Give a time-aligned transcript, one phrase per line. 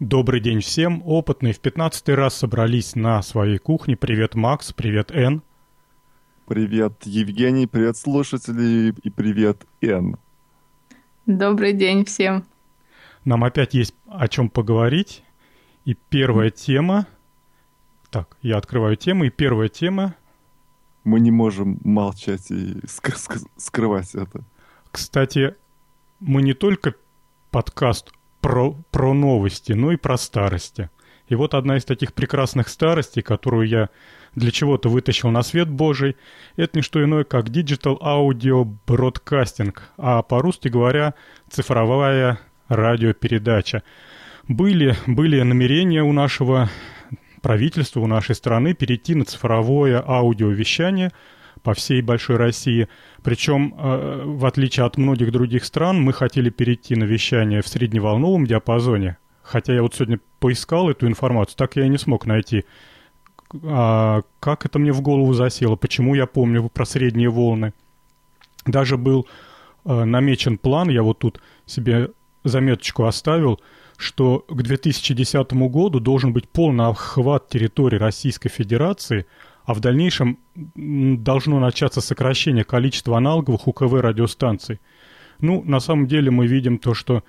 [0.00, 1.02] Добрый день всем.
[1.04, 3.98] Опытные в пятнадцатый раз собрались на своей кухне.
[3.98, 4.72] Привет, Макс.
[4.72, 5.42] Привет, Эн.
[6.46, 7.66] Привет, Евгений.
[7.66, 8.94] Привет, слушатели.
[9.02, 10.16] И привет, Эн.
[11.26, 12.46] Добрый день всем.
[13.26, 15.22] Нам опять есть о чем поговорить.
[15.84, 17.06] И первая тема...
[18.08, 19.24] Так, я открываю тему.
[19.24, 20.14] И первая тема...
[21.04, 24.44] Мы не можем молчать и ск- ск- скрывать это.
[24.90, 25.56] Кстати,
[26.20, 26.94] мы не только
[27.50, 30.90] подкаст про, про новости, но и про старости.
[31.28, 33.88] И вот одна из таких прекрасных старостей, которую я
[34.34, 36.16] для чего-то вытащил на свет Божий,
[36.56, 41.14] это не что иное, как Digital Audio Broadcasting, а по-русски говоря,
[41.48, 43.82] цифровая радиопередача.
[44.48, 46.68] Были, были намерения у нашего
[47.42, 51.12] правительства, у нашей страны перейти на цифровое аудиовещание
[51.62, 52.88] по всей большой России.
[53.22, 58.46] Причем, э, в отличие от многих других стран, мы хотели перейти на вещание в средневолновом
[58.46, 59.18] диапазоне.
[59.42, 62.64] Хотя я вот сегодня поискал эту информацию, так я и не смог найти.
[63.64, 65.76] А как это мне в голову засело?
[65.76, 67.72] Почему я помню про средние волны?
[68.64, 69.26] Даже был
[69.84, 72.10] э, намечен план, я вот тут себе
[72.44, 73.60] заметочку оставил,
[73.96, 79.26] что к 2010 году должен быть полный охват территории Российской Федерации,
[79.64, 80.38] а в дальнейшем
[80.74, 84.80] должно начаться сокращение количества аналоговых УКВ радиостанций.
[85.40, 87.24] Ну, на самом деле мы видим то, что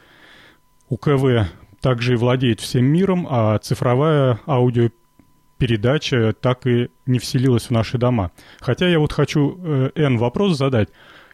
[0.90, 1.48] УКВ
[1.82, 8.32] также и владеет всем миром, а цифровая аудиопередача так и не вселилась в наши дома.
[8.60, 10.90] Хотя я вот хочу э, N вопрос задать.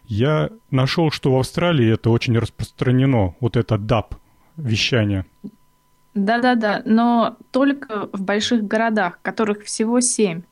[0.06, 4.16] Я нашел, что в Австралии это очень распространено, вот это DAP
[4.56, 5.26] вещание.
[6.14, 10.44] Да-да-да, но только в больших городах, которых всего семь.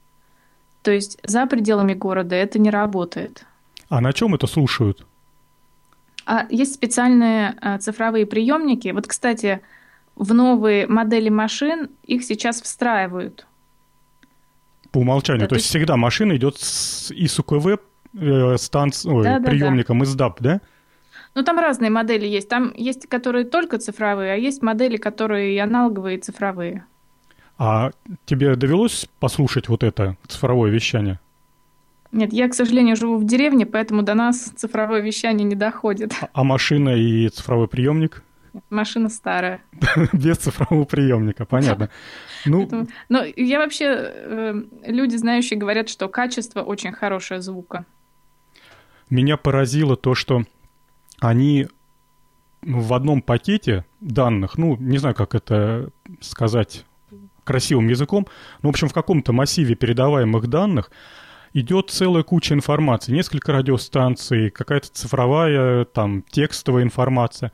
[0.86, 3.44] То есть за пределами города это не работает.
[3.90, 5.04] А на чем это слушают?
[6.28, 8.90] А есть специальные а, цифровые приемники.
[8.90, 9.62] Вот, кстати,
[10.16, 13.48] в новые модели машин их сейчас встраивают.
[14.92, 15.40] По умолчанию.
[15.40, 17.80] Да, то, то есть всегда машина идет с ИСУКВ
[18.20, 19.08] э, станц...
[19.08, 20.06] Ой, да, приемником да.
[20.06, 20.62] из DAP, да?
[21.34, 22.48] Ну, там разные модели есть.
[22.48, 26.86] Там есть, которые только цифровые, а есть модели, которые и аналоговые, и цифровые.
[27.58, 27.92] А
[28.26, 31.20] тебе довелось послушать вот это цифровое вещание?
[32.12, 36.14] Нет, я, к сожалению, живу в деревне, поэтому до нас цифровое вещание не доходит.
[36.22, 38.24] А, а машина и цифровой приемник?
[38.70, 39.62] Машина старая.
[40.14, 41.90] Без цифрового приемника, понятно.
[42.48, 42.88] Ну, Поэтому,
[43.38, 47.88] я вообще, э, люди знающие говорят, что качество очень хорошее звука.
[49.10, 50.44] Меня поразило то, что
[51.20, 51.68] они
[52.62, 55.90] в одном пакете данных, ну, не знаю, как это
[56.22, 56.86] сказать
[57.46, 58.28] красивым языком,
[58.62, 60.92] но, в общем, в каком-то массиве передаваемых данных
[61.54, 67.54] идет целая куча информации, несколько радиостанций, какая-то цифровая, там, текстовая информация.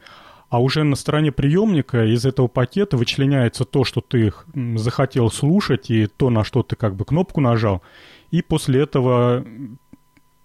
[0.50, 4.34] А уже на стороне приемника из этого пакета вычленяется то, что ты
[4.76, 7.84] захотел слушать, и то, на что ты как бы кнопку нажал.
[8.32, 9.46] И после этого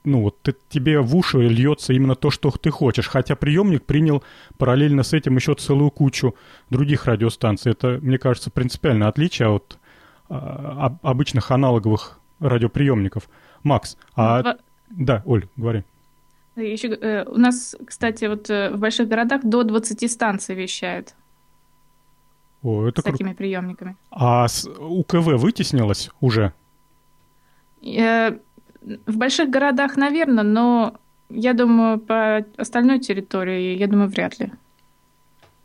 [0.07, 3.09] ну вот ты, тебе в уши льется именно то, что ты хочешь.
[3.09, 4.23] Хотя приемник принял
[4.57, 6.35] параллельно с этим еще целую кучу
[6.71, 7.73] других радиостанций.
[7.73, 9.79] Это, мне кажется, принципиальное отличие от
[10.29, 13.29] а, обычных аналоговых радиоприемников.
[13.63, 14.43] Макс, а...
[14.43, 14.57] В...
[14.91, 15.83] Да, Оль, говори.
[16.55, 21.15] Еще, э, у нас, кстати, вот э, в больших городах до 20 станций вещают.
[22.63, 23.97] О, это с такими приемниками.
[24.11, 26.55] А с УКВ вытеснилось уже?
[27.83, 28.39] Э,
[29.07, 30.97] в больших городах, наверное, но
[31.29, 34.53] я думаю, по остальной территории, я думаю, вряд ли.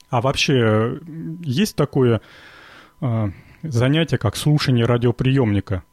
[0.09, 0.99] А вообще
[1.41, 2.21] есть такое
[3.01, 3.27] э,
[3.63, 5.83] занятие, как слушание радиоприемника?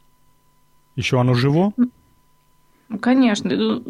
[0.95, 1.71] Еще оно живо?
[1.77, 3.83] Ну, конечно.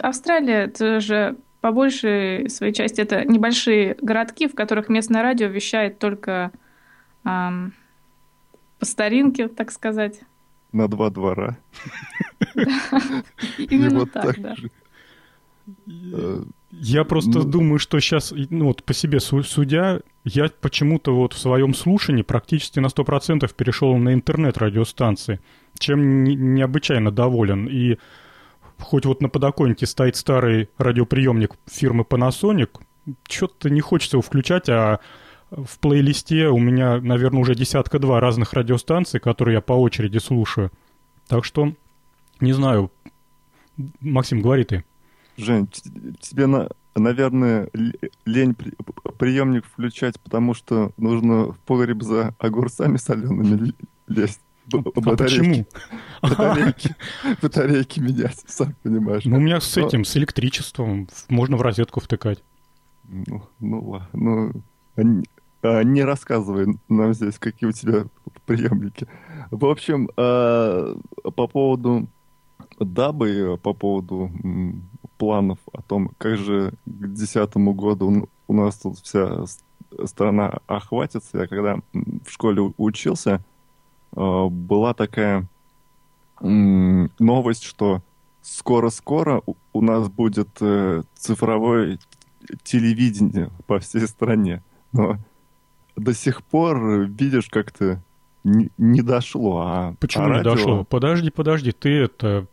[0.00, 6.00] Австралия это же по большей своей части это небольшие городки, в которых местное радио вещает
[6.00, 6.50] только
[7.24, 7.72] эм,
[8.80, 10.22] по старинке, так сказать
[10.72, 11.58] на два двора.
[13.58, 14.54] Именно так, да.
[15.86, 21.34] Э, я просто ну, думаю, что сейчас, ну вот по себе судя, я почему-то вот
[21.34, 25.40] в своем слушании практически на 100% перешел на интернет-радиостанции,
[25.78, 27.66] чем необычайно доволен.
[27.66, 27.98] И
[28.78, 32.70] хоть вот на подоконнике стоит старый радиоприемник фирмы Panasonic,
[33.28, 35.00] что-то не хочется его включать, а
[35.56, 40.70] в плейлисте у меня, наверное, уже десятка-два разных радиостанций, которые я по очереди слушаю.
[41.28, 41.74] Так что,
[42.40, 42.90] не знаю.
[44.00, 44.84] Максим, говори ты.
[45.36, 45.68] Жень,
[46.20, 47.68] тебе, на, наверное,
[48.24, 48.72] лень при,
[49.18, 53.72] приемник включать, потому что нужно в погреб за огурцами солеными
[54.08, 54.40] лезть.
[54.72, 55.66] А почему?
[56.22, 56.94] Батарейки,
[57.42, 59.24] батарейки менять, сам понимаешь.
[59.24, 62.42] Ну, у меня с этим, с электричеством, можно в розетку втыкать.
[63.08, 64.08] Ну, ну ладно.
[64.12, 64.52] Ну,
[64.96, 65.02] а,
[65.62, 68.06] не рассказывай нам здесь, какие у тебя
[68.46, 69.06] приемники.
[69.50, 70.96] В общем, а,
[71.36, 72.08] по поводу
[72.78, 74.30] дабы, по поводу
[75.18, 79.44] планов о том, как же к 2010 году у нас тут вся
[80.04, 81.38] страна охватится.
[81.38, 83.44] Я когда в школе учился,
[84.16, 85.46] а, была такая
[86.40, 88.02] новость, что
[88.42, 89.42] скоро-скоро
[89.72, 92.00] у нас будет э, цифровое
[92.64, 94.62] телевидение по всей стране.
[94.92, 95.18] Но
[95.96, 98.02] до сих пор, видишь, как-то
[98.44, 99.62] не, не дошло.
[99.64, 100.54] А, Почему а не радио...
[100.54, 100.84] дошло?
[100.84, 102.46] Подожди, подожди, ты это...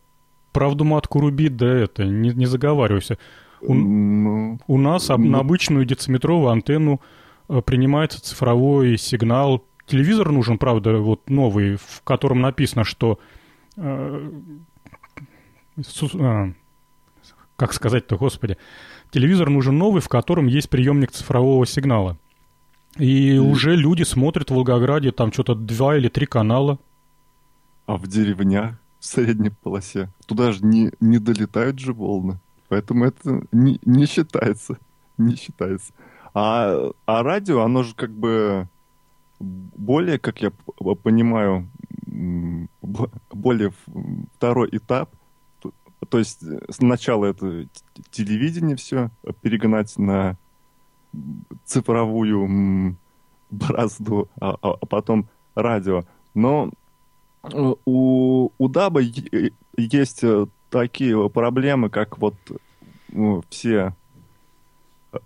[0.52, 3.18] Правду матку руби, да это, не, не заговаривайся.
[3.60, 7.00] У, ну, у нас ну, на обычную дециметровую антенну
[7.48, 9.64] э, принимается цифровой сигнал.
[9.86, 13.20] Телевизор нужен, правда, вот новый, в котором написано, что...
[13.76, 14.28] Э,
[15.86, 16.52] су, э,
[17.54, 18.56] как сказать-то, господи.
[19.12, 22.18] Телевизор нужен новый, в котором есть приемник цифрового сигнала.
[22.96, 23.38] И mm.
[23.38, 26.78] уже люди смотрят в Волгограде там что-то два или три канала.
[27.86, 32.40] А в деревнях, в средней полосе, туда же не, не долетают же волны.
[32.68, 34.78] Поэтому это не, не считается.
[35.18, 35.92] Не считается.
[36.34, 38.68] А, а радио, оно же как бы
[39.40, 40.52] более, как я
[41.02, 41.68] понимаю,
[43.32, 43.72] более
[44.36, 45.10] второй этап.
[46.08, 47.66] То есть сначала это
[48.10, 49.10] телевидение все
[49.42, 50.36] перегнать на
[51.64, 52.96] цифровую
[53.50, 56.04] бразду, а, а, а потом радио.
[56.34, 56.70] Но
[57.42, 59.00] э, у, у Даба
[59.76, 62.34] есть э, такие проблемы, как вот
[63.08, 63.94] ну, все
[65.12, 65.18] э,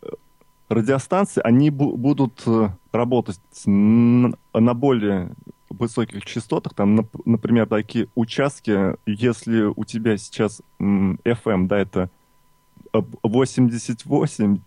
[0.69, 2.45] радиостанции, они будут
[2.93, 4.35] работать на,
[4.75, 5.33] более
[5.69, 12.11] высоких частотах, там, например, такие участки, если у тебя сейчас FM, да, это
[12.93, 14.59] 88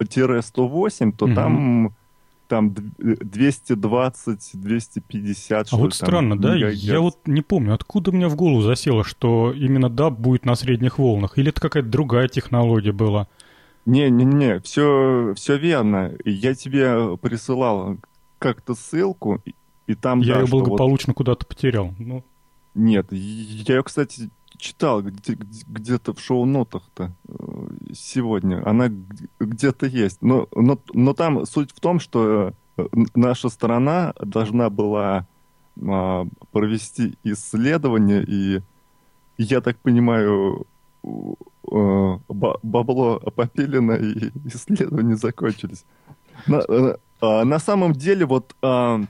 [0.00, 1.34] 108, то угу.
[1.34, 1.92] там
[2.48, 6.54] там 220, 250, А вот странно, да?
[6.54, 6.80] Мегагерц.
[6.80, 10.54] Я вот не помню, откуда у меня в голову засело, что именно DAB будет на
[10.54, 13.26] средних волнах, или это какая-то другая технология была?
[13.84, 16.12] Не-не-не, все, все верно.
[16.24, 17.98] Я тебе присылал
[18.38, 19.42] как-то ссылку,
[19.86, 20.20] и там...
[20.20, 21.18] Я да, ее благополучно вот...
[21.18, 21.94] куда-то потерял.
[21.98, 22.24] Ну...
[22.74, 27.34] Нет, я ее, кстати, читал где- где-то в шоу-нотах-то э,
[27.94, 28.62] сегодня.
[28.68, 28.90] Она
[29.40, 30.22] где-то есть.
[30.22, 35.26] Но, но, но там суть в том, что э, наша страна должна была
[35.84, 38.62] а, провести исследование, и
[39.36, 40.66] я так понимаю,
[41.04, 45.84] а, бабло попилено, и исследования закончились.
[46.46, 46.62] На,
[47.20, 49.02] а, на самом деле, вот а,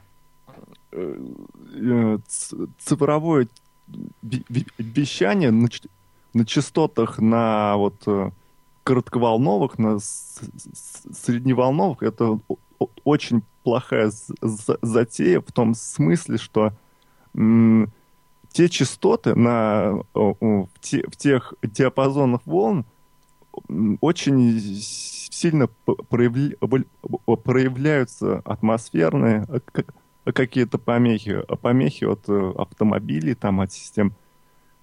[2.78, 3.48] цифровое
[4.22, 5.68] вещание на,
[6.34, 8.30] на частотах на вот э,
[8.84, 12.38] коротковолновых, на средневолновых, это
[13.04, 16.72] очень плохая затея в том смысле, что
[18.52, 22.84] те частоты на, в, те, в тех диапазонах волн
[24.00, 25.68] очень сильно
[27.44, 29.46] проявляются атмосферные
[30.32, 34.14] какие-то помехи, а помехи от э, автомобилей, там, от систем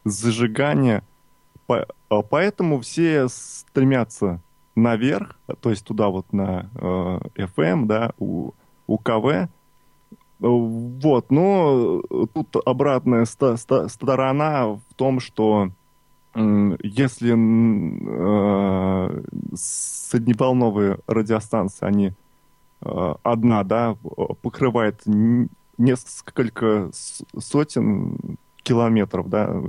[0.05, 1.03] зажигания.
[1.67, 4.41] А поэтому все стремятся
[4.75, 8.51] наверх, то есть туда вот на э, FM, да, у,
[8.87, 9.49] у КВ.
[10.39, 12.01] Вот, но
[12.33, 15.69] тут обратная ст- ст- сторона в том, что
[16.35, 19.23] э, если э,
[19.55, 22.13] средневолновые радиостанции, они
[23.23, 23.95] одна, да,
[24.41, 25.01] покрывает
[25.77, 26.91] несколько
[27.37, 29.61] сотен километров, да,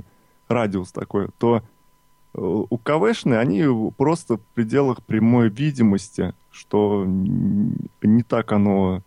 [0.47, 3.63] радиус такой, то э, у КВшны они
[3.97, 9.01] просто в пределах прямой видимости, что не так оно...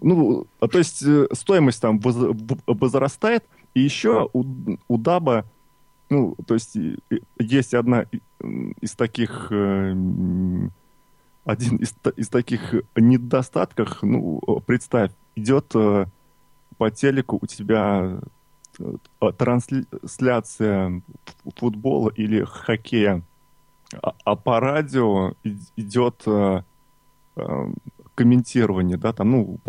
[0.00, 4.44] Ну, а то есть э, стоимость там возрастает, и еще у,
[4.88, 5.44] у Даба,
[6.10, 6.76] ну, то есть
[7.38, 8.06] есть одна
[8.80, 9.50] из таких
[11.46, 16.06] один из, из таких недостатков, ну, представь, идет э,
[16.76, 18.18] по телеку у тебя
[18.80, 21.02] э, трансляция
[21.56, 23.22] футбола или хоккея,
[24.02, 25.34] а, а по радио
[25.76, 26.62] идет э,
[28.16, 29.60] комментирование, да, там, ну,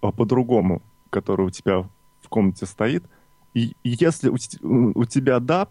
[0.00, 1.88] по-другому, по который у тебя
[2.20, 3.04] в комнате стоит.
[3.54, 4.36] И, и если у,
[4.94, 5.70] у тебя DAB,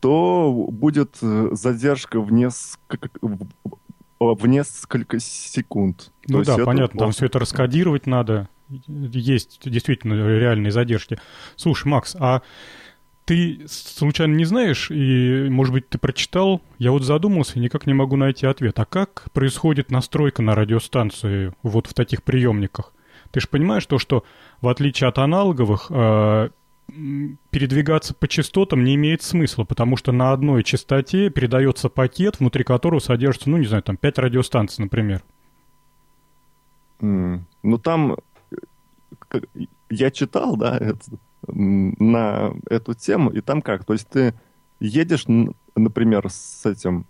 [0.00, 1.16] то будет
[1.52, 3.08] задержка в несколько,
[4.18, 6.12] в несколько секунд.
[6.28, 8.48] Ну То да, понятно, там все это раскодировать надо.
[8.68, 11.18] Есть действительно реальные задержки.
[11.56, 12.42] Слушай, Макс, а
[13.26, 17.94] ты случайно не знаешь, и, может быть, ты прочитал, я вот задумался и никак не
[17.94, 18.78] могу найти ответ.
[18.78, 22.92] А как происходит настройка на радиостанции вот в таких приемниках?
[23.32, 24.24] Ты же понимаешь то, что
[24.60, 26.50] в отличие от аналоговых, э,
[27.50, 33.00] передвигаться по частотам не имеет смысла, потому что на одной частоте передается пакет, внутри которого
[33.00, 35.22] содержится, ну, не знаю, там 5 радиостанций, например.
[37.00, 37.40] Mm.
[37.62, 38.16] Ну, там
[39.90, 41.00] я читал, да, это,
[41.48, 43.84] на эту тему, и там как?
[43.84, 44.34] То есть ты
[44.80, 45.26] едешь,
[45.74, 47.06] например, с этим...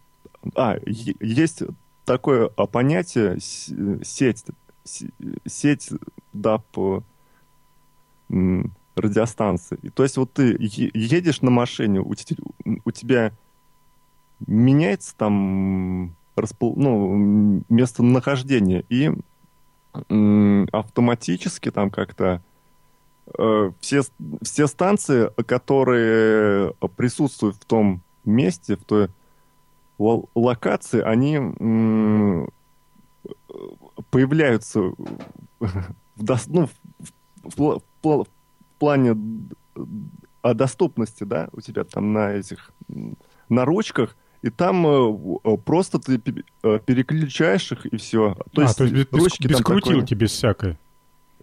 [0.55, 1.63] А, есть
[2.05, 4.45] такое понятие сеть,
[4.85, 5.91] сеть
[6.35, 7.03] DAP
[8.97, 9.79] радиостанции.
[9.83, 12.15] И, то есть вот ты едешь на машине, у,
[12.85, 13.33] у тебя
[14.47, 16.75] меняется там распол...
[16.77, 19.13] ну, местонахождение, и
[20.73, 22.43] автоматически там как-то
[23.39, 24.03] э, все,
[24.43, 29.09] все станции, которые присутствуют в том месте, в той
[29.99, 31.39] локации, они
[34.11, 34.81] появляются
[35.59, 36.69] в, ну,
[37.43, 38.27] в, в, в,
[38.79, 39.17] плане
[40.43, 42.71] доступности, да, у тебя там на этих,
[43.49, 46.21] на ручках, и там э, просто ты
[46.63, 48.37] э, переключаешь их, и все.
[48.53, 50.79] То а, есть, то есть без, ручки без крутилки, такой, без всякой.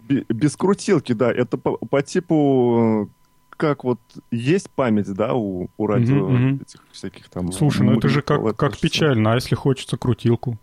[0.08, 1.30] Без крутилки, да.
[1.30, 3.10] Это по, по типу
[3.56, 4.00] как вот
[4.30, 6.62] есть память, да, у, у радио mm-hmm.
[6.62, 7.52] этих всяких там...
[7.52, 10.58] Слушай, ну это же как, как печально, а если хочется крутилку?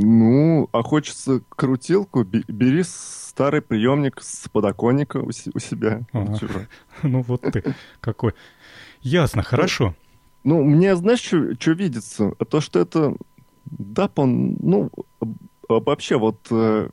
[0.00, 6.02] Ну, а хочется крутилку, бери старый приемник с подоконника у, себя.
[6.12, 6.38] Ага.
[7.02, 8.34] Ну вот ты какой.
[9.00, 9.96] Ясно, хорошо.
[10.44, 12.30] Ну, мне, знаешь, что видится?
[12.48, 13.16] То, что это
[13.64, 14.90] ДАП, он, ну,
[15.68, 16.90] вообще вот э,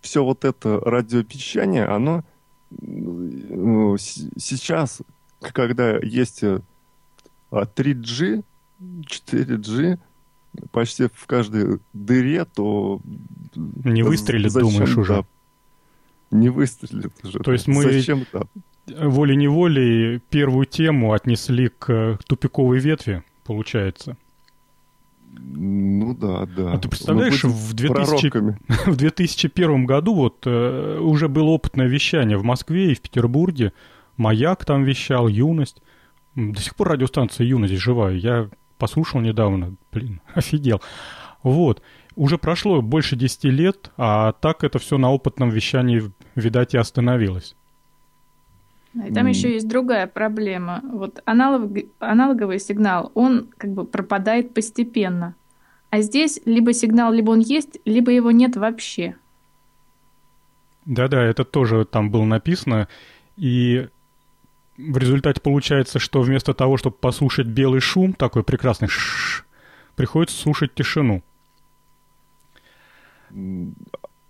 [0.00, 2.24] все вот это радиовещание, оно
[2.70, 5.02] ну, сейчас,
[5.40, 8.42] когда есть 3G, э,
[8.80, 9.98] 4G,
[10.70, 13.00] почти в каждой дыре, то...
[13.54, 15.24] Не выстрелит, думаешь, уже?
[16.30, 17.38] Не выстрелит уже.
[17.38, 18.46] То есть мы Зачем -то?
[18.86, 24.16] волей-неволей первую тему отнесли к тупиковой ветви, получается.
[25.38, 26.72] Ну да, да.
[26.72, 32.44] А ты представляешь, в, 2000, в 2001 году вот э, уже было опытное вещание в
[32.44, 33.72] Москве и в Петербурге.
[34.16, 35.82] Маяк там вещал, Юность.
[36.34, 38.14] До сих пор радиостанция Юность живая.
[38.14, 40.80] Я послушал недавно, блин, офигел.
[41.42, 41.82] Вот.
[42.14, 47.54] Уже прошло больше 10 лет, а так это все на опытном вещании, видать, и остановилось.
[48.94, 49.28] И там mm.
[49.28, 50.80] еще есть другая проблема.
[50.82, 55.34] Вот аналог, аналоговый сигнал, он как бы пропадает постепенно.
[55.90, 59.16] А здесь либо сигнал, либо он есть, либо его нет вообще.
[60.86, 62.88] Да-да, это тоже там было написано.
[63.36, 63.88] И
[64.76, 69.44] в результате получается, что вместо того, чтобы послушать белый шум, такой прекрасный ш
[69.94, 71.22] приходится слушать тишину.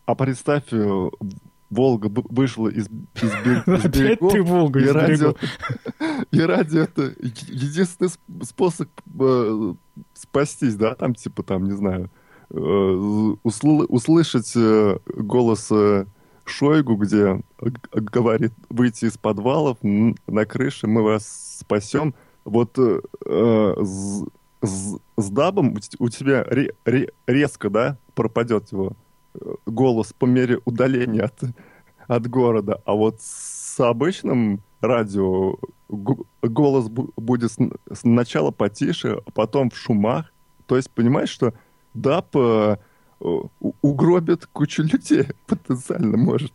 [0.06, 1.10] А представь, э,
[1.70, 4.32] Волга вышла из, из, из берегов.
[4.32, 5.34] ты Волга из радио,
[6.30, 8.10] И радио это единственный
[8.44, 8.88] способ
[9.18, 9.74] э,
[10.14, 12.10] спастись, да, там типа там, не знаю,
[12.50, 14.56] э, усл, услышать
[15.08, 15.72] голос
[16.48, 17.40] Шойгу, где
[17.92, 22.14] говорит выйти из подвалов на крыше, мы вас спасем.
[22.44, 23.00] Вот э,
[23.82, 24.24] с,
[24.62, 28.92] с, дабом у, тебя ре, ре, резко, да, пропадет его
[29.66, 31.40] голос по мере удаления от,
[32.06, 32.80] от города.
[32.84, 35.56] А вот с обычным радио
[35.88, 37.52] голос будет
[37.92, 40.32] сначала потише, а потом в шумах.
[40.66, 41.54] То есть, понимаешь, что
[41.94, 42.76] ДАП э,
[43.18, 46.52] угробит кучу людей потенциально может.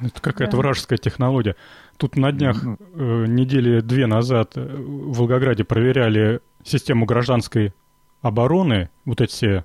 [0.00, 0.58] Это какая-то да.
[0.58, 1.54] вражеская технология.
[1.96, 7.72] Тут на днях, э, недели две назад, э, в Волгограде проверяли систему гражданской
[8.22, 9.64] обороны, вот эти все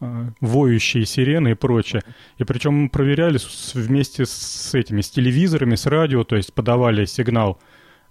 [0.00, 2.02] Э, воющие сирены и прочее.
[2.36, 7.58] И причем проверяли с, вместе с этими, с телевизорами, с радио, то есть подавали сигнал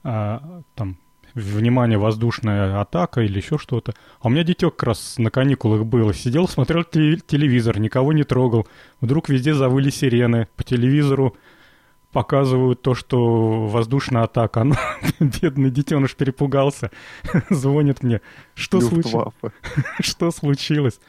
[0.03, 0.97] а, там,
[1.37, 3.93] внимание, воздушная атака или еще что-то.
[4.19, 6.13] А у меня детек как раз на каникулах был.
[6.13, 8.67] Сидел, смотрел телевизор, никого не трогал.
[9.01, 10.47] Вдруг везде завыли сирены.
[10.55, 11.35] По телевизору
[12.11, 14.63] показывают то, что воздушная атака.
[15.19, 16.91] Ну, бедный детеныш перепугался.
[17.49, 18.21] Звонит мне.
[18.55, 19.33] Что случилось?
[19.99, 20.99] Что случилось?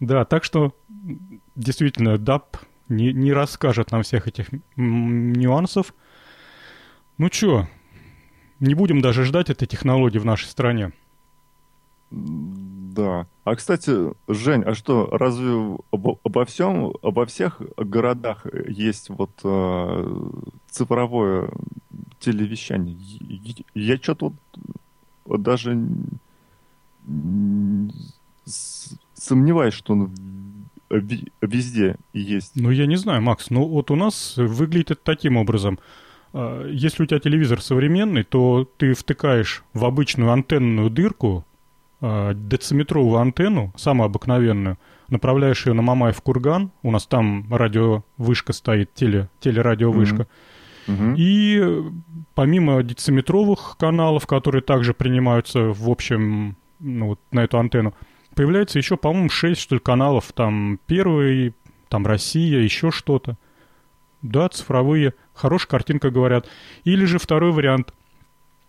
[0.00, 0.74] Да, так что
[1.54, 5.94] действительно DAP не, не расскажет нам всех этих нюансов.
[7.18, 7.68] Ну чё,
[8.62, 10.92] не будем даже ждать этой технологии в нашей стране.
[12.10, 13.26] Да.
[13.44, 20.30] А, кстати, Жень, а что, разве обо, обо всем, обо всех городах есть вот э,
[20.70, 21.50] цифровое
[22.20, 22.96] телевещания.
[23.74, 24.32] Я что-то
[25.24, 25.78] вот даже
[29.14, 30.12] сомневаюсь, что он
[31.40, 32.52] везде есть.
[32.54, 35.78] Ну, я не знаю, Макс, ну вот у нас выглядит таким образом.
[36.32, 41.44] А, если у тебя телевизор современный, то ты втыкаешь в обычную антенную дырку
[42.00, 48.94] а, дециметровую антенну, самую обыкновенную, направляешь ее на Мамаев курган, у нас там радиовышка стоит,
[48.94, 50.26] теле, телерадиовышка,
[50.86, 51.14] mm-hmm.
[51.16, 51.92] и
[52.34, 57.94] помимо дециметровых каналов, которые также принимаются в общем ну, вот на эту антенну,
[58.34, 60.32] появляется еще, по-моему, 6, что ли, каналов.
[60.32, 61.54] Там первый,
[61.88, 63.36] там Россия, еще что-то.
[64.22, 65.14] Да, цифровые.
[65.34, 66.48] Хорошая картинка, говорят.
[66.84, 67.92] Или же второй вариант.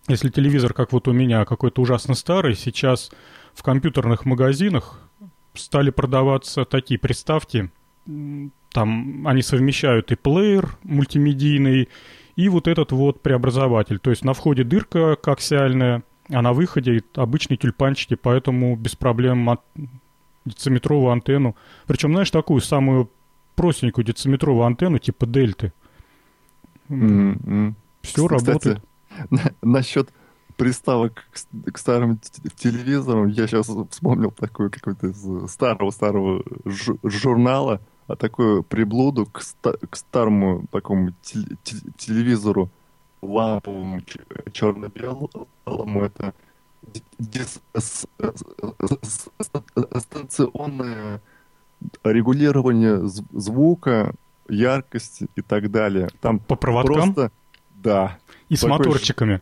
[0.08, 3.10] Если телевизор, как вот у меня, какой-то ужасно старый, сейчас
[3.54, 5.00] в компьютерных магазинах
[5.54, 7.70] стали продаваться такие приставки.
[8.72, 11.88] Там они совмещают и плеер мультимедийный,
[12.36, 13.98] и вот этот вот преобразователь.
[13.98, 19.60] То есть на входе дырка коаксиальная– а на выходе обычные тюльпанчики, поэтому без проблем от...
[20.44, 21.56] дециметровую антенну.
[21.86, 23.10] Причем, знаешь, такую самую
[23.54, 25.72] простенькую дециметровую антенну типа дельты.
[26.88, 27.74] Mm-hmm.
[28.02, 28.82] Все Кстати, работает.
[29.30, 30.10] На- насчет
[30.56, 32.18] приставок к, к старым
[32.56, 36.42] телевизорам, я сейчас вспомнил такую какой-то из старого-старого
[37.02, 42.70] журнала, а такую приблуду к, ста- к старому такому телевизору
[43.22, 44.02] ламповому
[44.52, 46.34] черно-белому это
[49.98, 51.22] станционное
[52.02, 54.14] регулирование звука,
[54.48, 56.10] яркости и так далее.
[56.20, 57.14] Там по проводкам?
[57.14, 57.32] Просто,
[57.74, 58.18] да.
[58.48, 59.40] И с моторчиками.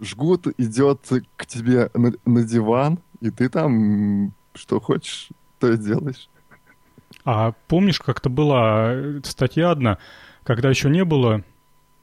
[0.00, 1.00] Жгут идет
[1.36, 6.28] к тебе на, на диван, и ты там что хочешь, то и делаешь.
[7.24, 9.98] А помнишь, как-то была статья одна,
[10.42, 11.42] когда еще не было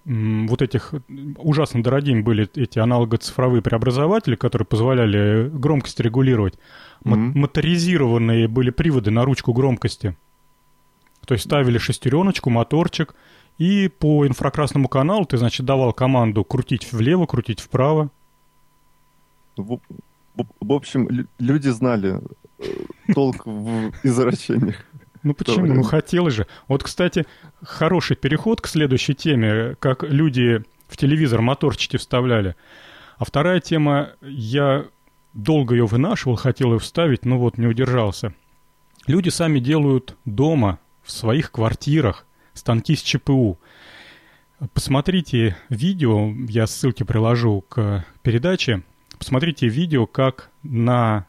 [0.05, 0.93] вот этих
[1.37, 6.55] ужасно дорогими были эти аналогоцифровые преобразователи, которые позволяли громкость регулировать.
[7.03, 7.37] Mm-hmm.
[7.37, 10.17] Моторизированные были приводы на ручку громкости.
[11.25, 13.15] То есть ставили шестереночку, моторчик,
[13.57, 18.09] и по инфракрасному каналу ты, значит, давал команду крутить влево, крутить вправо.
[19.55, 19.79] В,
[20.35, 22.21] в, в общем, люди знали
[22.57, 22.63] э,
[23.13, 24.83] толк в извращениях.
[25.23, 25.65] Ну почему?
[25.65, 26.47] Ну хотелось же.
[26.67, 27.25] Вот, кстати,
[27.61, 32.55] хороший переход к следующей теме, как люди в телевизор моторчики вставляли.
[33.17, 34.85] А вторая тема, я
[35.33, 38.33] долго ее вынашивал, хотел ее вставить, но вот не удержался.
[39.07, 43.59] Люди сами делают дома, в своих квартирах, станки с ЧПУ.
[44.73, 48.83] Посмотрите видео, я ссылки приложу к передаче.
[49.17, 51.25] Посмотрите видео, как на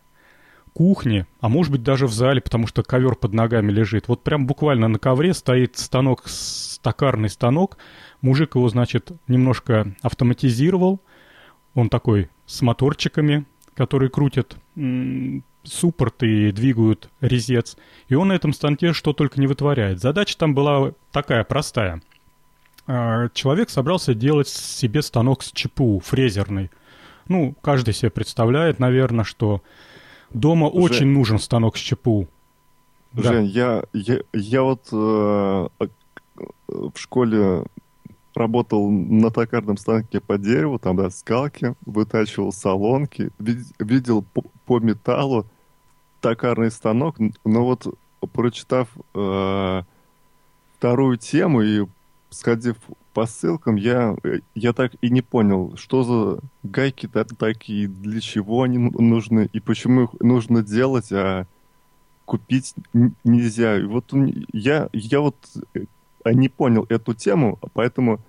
[0.74, 4.08] кухне, а может быть даже в зале, потому что ковер под ногами лежит.
[4.08, 7.76] Вот прям буквально на ковре стоит станок, стакарный станок.
[8.20, 11.00] Мужик его, значит, немножко автоматизировал.
[11.74, 14.56] Он такой с моторчиками, которые крутят
[15.64, 17.76] суппорт и двигают резец.
[18.08, 20.00] И он на этом станке что только не вытворяет.
[20.00, 22.02] Задача там была такая простая.
[22.86, 26.70] А, человек собрался делать себе станок с ЧПУ, фрезерный.
[27.28, 29.62] Ну, каждый себе представляет, наверное, что
[30.34, 32.28] Дома Жень, очень нужен станок с ЧПУ.
[33.14, 33.60] Жень, да.
[33.60, 35.68] я, я, я вот э,
[36.68, 37.64] в школе
[38.34, 45.46] работал на токарном станке по дереву, там, да, скалки, вытачивал салонки, видел по, по металлу
[46.20, 47.86] токарный станок, но вот
[48.32, 49.82] прочитав э,
[50.78, 51.86] вторую тему и
[52.30, 52.76] сходив
[53.12, 54.16] по ссылкам я,
[54.54, 60.04] я так и не понял, что за гайки такие, для чего они нужны и почему
[60.04, 61.46] их нужно делать, а
[62.24, 62.74] купить
[63.24, 63.78] нельзя.
[63.78, 64.12] И вот
[64.52, 65.36] я, я вот
[65.74, 65.84] э,
[66.32, 68.20] не понял эту тему, поэтому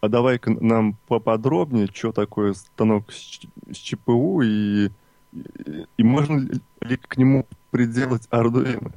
[0.00, 3.40] а давай-ка нам поподробнее, что такое станок с,
[3.72, 4.90] с ЧПУ и,
[5.32, 6.46] и, и можно
[6.82, 8.92] ли к нему приделать Arduino?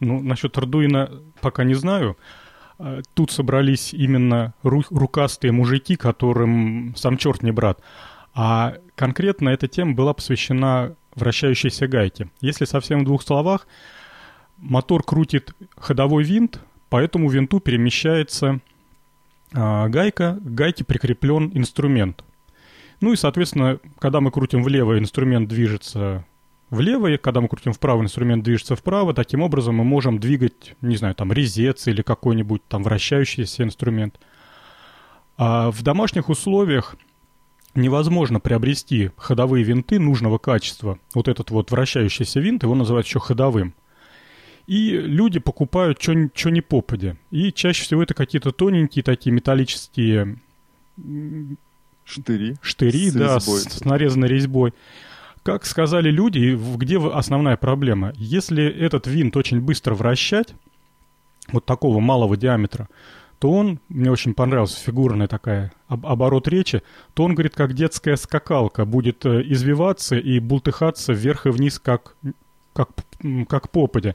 [0.00, 2.16] Ну, насчет Arduino пока не знаю.
[2.80, 7.80] А, тут собрались именно ру- рукастые мужики, которым сам черт не брат.
[8.34, 12.28] А конкретно эта тема была посвящена вращающейся гайке.
[12.40, 13.66] Если совсем в двух словах,
[14.56, 18.60] мотор крутит ходовой винт, по этому винту перемещается
[19.52, 22.24] э, гайка, к гайке прикреплен инструмент.
[23.00, 26.24] Ну и, соответственно, когда мы крутим влево, инструмент движется
[26.70, 29.12] влево, и когда мы крутим вправо, инструмент движется вправо.
[29.14, 34.18] Таким образом мы можем двигать, не знаю, там резец или какой-нибудь там вращающийся инструмент.
[35.36, 36.96] А в домашних условиях
[37.74, 40.98] невозможно приобрести ходовые винты нужного качества.
[41.14, 43.74] Вот этот вот вращающийся винт, его называют еще ходовым.
[44.66, 46.14] И люди покупают что
[46.50, 47.16] ни попадя.
[47.30, 50.38] И чаще всего это какие-то тоненькие такие металлические
[52.04, 52.56] Штыри.
[52.60, 53.58] Штыри, с да, резьбой.
[53.58, 54.74] с, с нарезанной резьбой.
[55.42, 58.12] Как сказали люди, где основная проблема?
[58.16, 60.54] Если этот винт очень быстро вращать,
[61.50, 62.88] вот такого малого диаметра,
[63.38, 66.82] то он, мне очень понравилась фигурная такая об- оборот речи,
[67.14, 72.16] то он, говорит, как детская скакалка, будет э, извиваться и бултыхаться вверх и вниз, как,
[72.74, 72.90] как,
[73.48, 74.14] как попадя.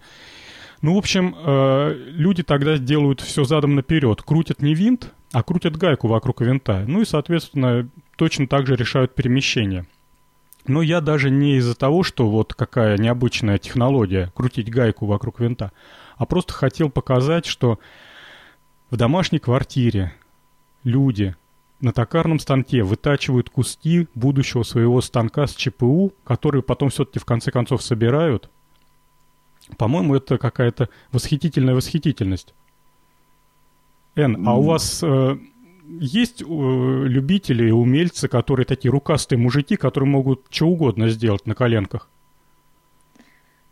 [0.82, 4.22] Ну, в общем, э, люди тогда делают все задом наперед.
[4.22, 6.86] Крутят не винт, а крутят гайку вокруг винта.
[6.88, 9.88] Ну и, соответственно, точно так же решают перемещение.
[10.68, 15.72] Но я даже не из-за того, что вот какая необычная технология крутить гайку вокруг винта,
[16.18, 17.80] а просто хотел показать, что
[18.90, 20.14] в домашней квартире
[20.84, 21.36] люди
[21.82, 27.52] на токарном станке вытачивают куски будущего своего станка с ЧПУ, которые потом все-таки в конце
[27.52, 28.50] концов собирают.
[29.78, 32.54] По-моему, это какая-то восхитительная восхитительность.
[34.16, 35.38] Эн, а у вас э,
[35.88, 42.10] есть э, любители, умельцы, которые такие рукастые мужики, которые могут что угодно сделать на коленках?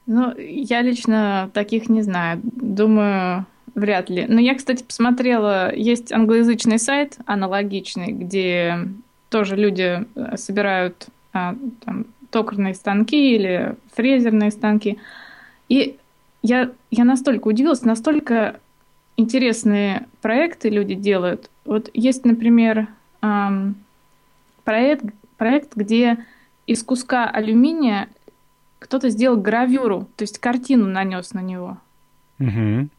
[0.06, 2.42] Ну, я лично таких не знаю.
[2.44, 3.46] Думаю,
[3.76, 4.26] вряд ли.
[4.28, 8.88] Но я, кстати, посмотрела, есть англоязычный сайт аналогичный, где
[9.30, 15.00] тоже люди э, собирают а, там, токарные станки или фрезерные станки.
[15.70, 15.98] И
[16.42, 18.60] я, я настолько удивилась, настолько
[19.18, 21.50] интересные проекты люди делают.
[21.66, 22.88] Вот есть, например,
[24.64, 25.06] проект,
[25.38, 26.26] проект, где
[26.68, 28.10] из куска алюминия
[28.80, 31.78] кто-то сделал гравюру, то есть картину нанес на него.
[32.40, 32.90] Угу.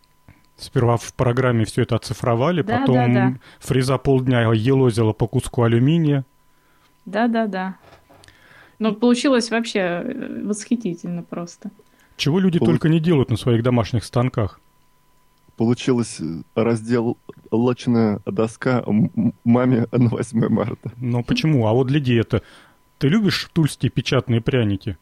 [0.57, 3.35] Сперва в программе все это оцифровали, Да, потом да, да.
[3.59, 6.25] фреза полдня елозила по куску алюминия.
[7.05, 7.77] Да-да-да.
[8.79, 11.71] Но получилось вообще э, восхитительно просто.
[12.17, 14.61] Чего люди Пол- только не делают на своих домашних станках.
[15.57, 20.93] Получилось э, разделочная доска м- м- маме на 8 марта.
[20.97, 21.67] Но почему?
[21.67, 22.43] А вот для диеты.
[22.99, 24.97] Ты любишь тульские печатные пряники?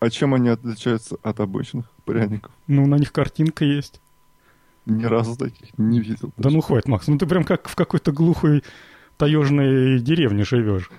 [0.00, 2.52] А чем они отличаются от обычных пряников?
[2.66, 4.00] Ну, на них картинка есть.
[4.86, 6.30] Ни разу таких не видел.
[6.36, 8.62] Да ну хватит, Макс, ну ты прям как в какой-то глухой
[9.16, 10.90] таежной деревне живешь.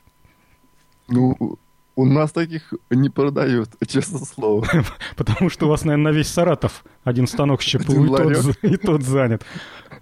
[1.07, 1.59] Ну,
[1.95, 4.67] у нас таких не продают, честное слово.
[5.15, 8.77] Потому что у вас, наверное, на весь Саратов один станок с ЧПУ, и тот, и
[8.77, 9.45] тот занят.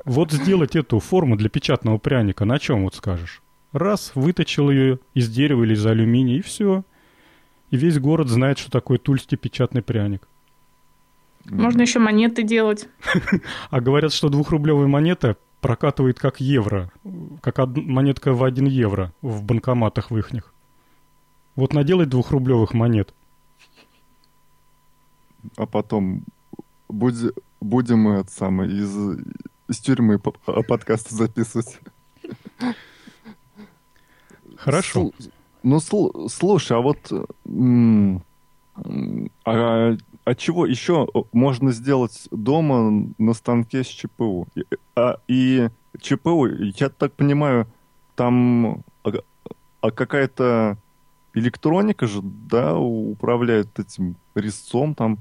[0.05, 3.41] Вот сделать эту форму для печатного пряника, на чем вот скажешь?
[3.71, 6.83] Раз, выточил ее из дерева или из алюминия, и все.
[7.69, 10.27] И весь город знает, что такое тульский печатный пряник.
[11.45, 12.87] Можно еще монеты делать.
[13.69, 16.91] А говорят, что двухрублевая монета прокатывает как евро,
[17.41, 20.52] как од- монетка в один евро в банкоматах в ихних.
[21.55, 23.13] Вот наделать двухрублевых монет.
[25.57, 26.23] А потом
[26.89, 29.19] будь- будем мы это самое, из,
[29.67, 30.31] из тюрьмы по-
[30.63, 31.79] подкасты записывать.
[34.57, 35.11] Хорошо.
[35.19, 35.31] Сл-
[35.63, 37.11] Ну, сл- слушай, а вот
[39.45, 44.47] а, а чего еще можно сделать дома на станке с ЧПУ?
[44.55, 44.63] И,
[44.95, 45.69] а, и
[46.01, 47.67] ЧПУ, я так понимаю,
[48.15, 49.11] там а,
[49.81, 50.77] а какая-то
[51.33, 55.19] электроника же, да, управляет этим резцом там.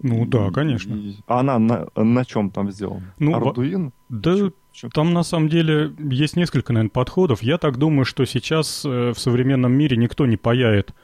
[0.00, 0.94] Ну да, конечно.
[0.94, 3.12] и- а она на, на чем там сделана?
[3.18, 3.92] Ну, Ардуин?
[4.08, 4.90] Да Чё-?
[4.94, 7.42] Там на самом деле есть несколько, наверное, подходов.
[7.42, 10.94] Я так думаю, что сейчас э, в современном мире никто не паяет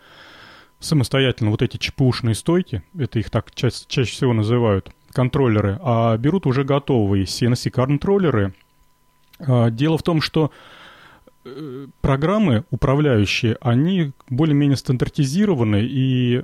[0.79, 6.47] самостоятельно вот эти ЧПУшные стойки, это их так ча- чаще всего называют, контроллеры, а берут
[6.47, 8.55] уже готовые CNC-контроллеры.
[9.41, 10.51] А, Дело в том, что э,
[12.01, 16.43] программы управляющие, они более-менее стандартизированы и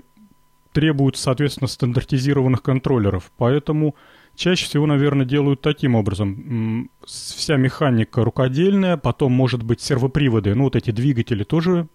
[0.72, 3.32] требуют, соответственно, стандартизированных контроллеров.
[3.36, 3.96] Поэтому
[4.36, 6.90] чаще всего, наверное, делают таким образом.
[7.04, 11.88] Вся механика рукодельная, потом, может быть, сервоприводы, ну, вот эти двигатели тоже,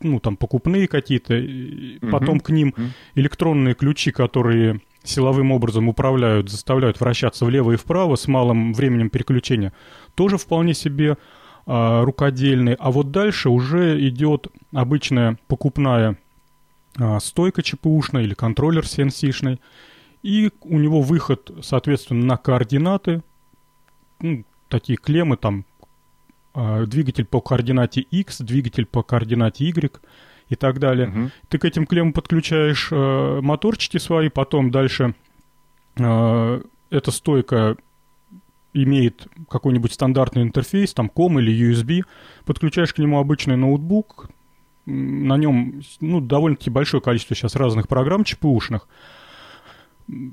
[0.00, 2.10] ну, там, покупные какие-то, Мгм.
[2.10, 2.74] потом к ним
[3.14, 9.72] электронные ключи, которые силовым образом управляют, заставляют вращаться влево и вправо с малым временем переключения,
[10.14, 11.16] тоже вполне себе
[11.70, 12.76] а, рукодельные.
[12.76, 16.18] А вот дальше уже идет обычная покупная
[16.98, 19.60] а, стойка ЧПУшная или контроллер CNC-шный.
[20.22, 23.22] И у него выход, соответственно, на координаты.
[24.20, 25.66] Ну, такие клеммы там.
[26.54, 30.00] а, двигатель по координате X, двигатель по координате Y
[30.48, 31.08] и так далее.
[31.08, 31.30] Мгм.
[31.48, 35.14] Ты к этим клеммам подключаешь э, моторчики свои, потом дальше
[35.98, 37.76] э, эта стойка
[38.84, 42.04] имеет какой-нибудь стандартный интерфейс, там COM или USB,
[42.44, 44.30] подключаешь к нему обычный ноутбук,
[44.86, 48.88] на нем ну, довольно-таки большое количество сейчас разных программ ЧПУшных,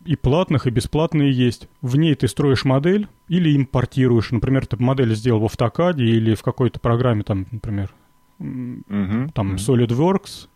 [0.06, 1.68] и платных, и бесплатные есть.
[1.82, 4.32] В ней ты строишь модель или импортируешь.
[4.32, 7.94] Например, ты модель сделал в автокаде или в какой-то программе, там, например,
[8.38, 9.30] Мгм.
[9.30, 10.48] там SolidWorks,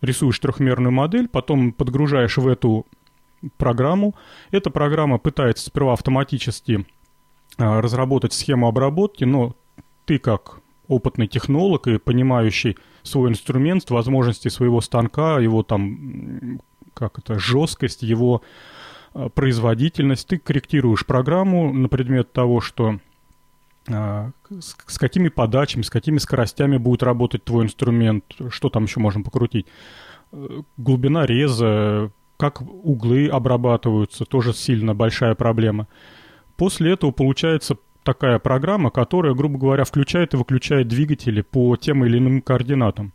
[0.00, 2.86] рисуешь трехмерную модель, потом подгружаешь в эту
[3.56, 4.14] программу.
[4.50, 6.86] Эта программа пытается сперва автоматически
[7.58, 9.54] разработать схему обработки, но
[10.04, 16.60] ты как опытный технолог и понимающий свой инструмент, возможности своего станка, его там,
[16.94, 18.42] как это, жесткость, его
[19.14, 22.98] а, производительность, ты корректируешь программу на предмет того, что
[23.88, 29.24] а, с, какими подачами, с какими скоростями будет работать твой инструмент, что там еще можем
[29.24, 29.66] покрутить.
[30.32, 35.86] Э, Глубина реза, как углы обрабатываются, тоже сильно большая проблема.
[36.56, 42.18] После этого получается такая программа, которая, грубо говоря, включает и выключает двигатели по тем или
[42.18, 43.12] иным координатам.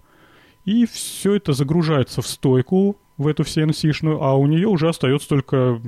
[0.65, 5.81] И все это загружается в стойку, в эту CNC-шную, а у нее уже остается только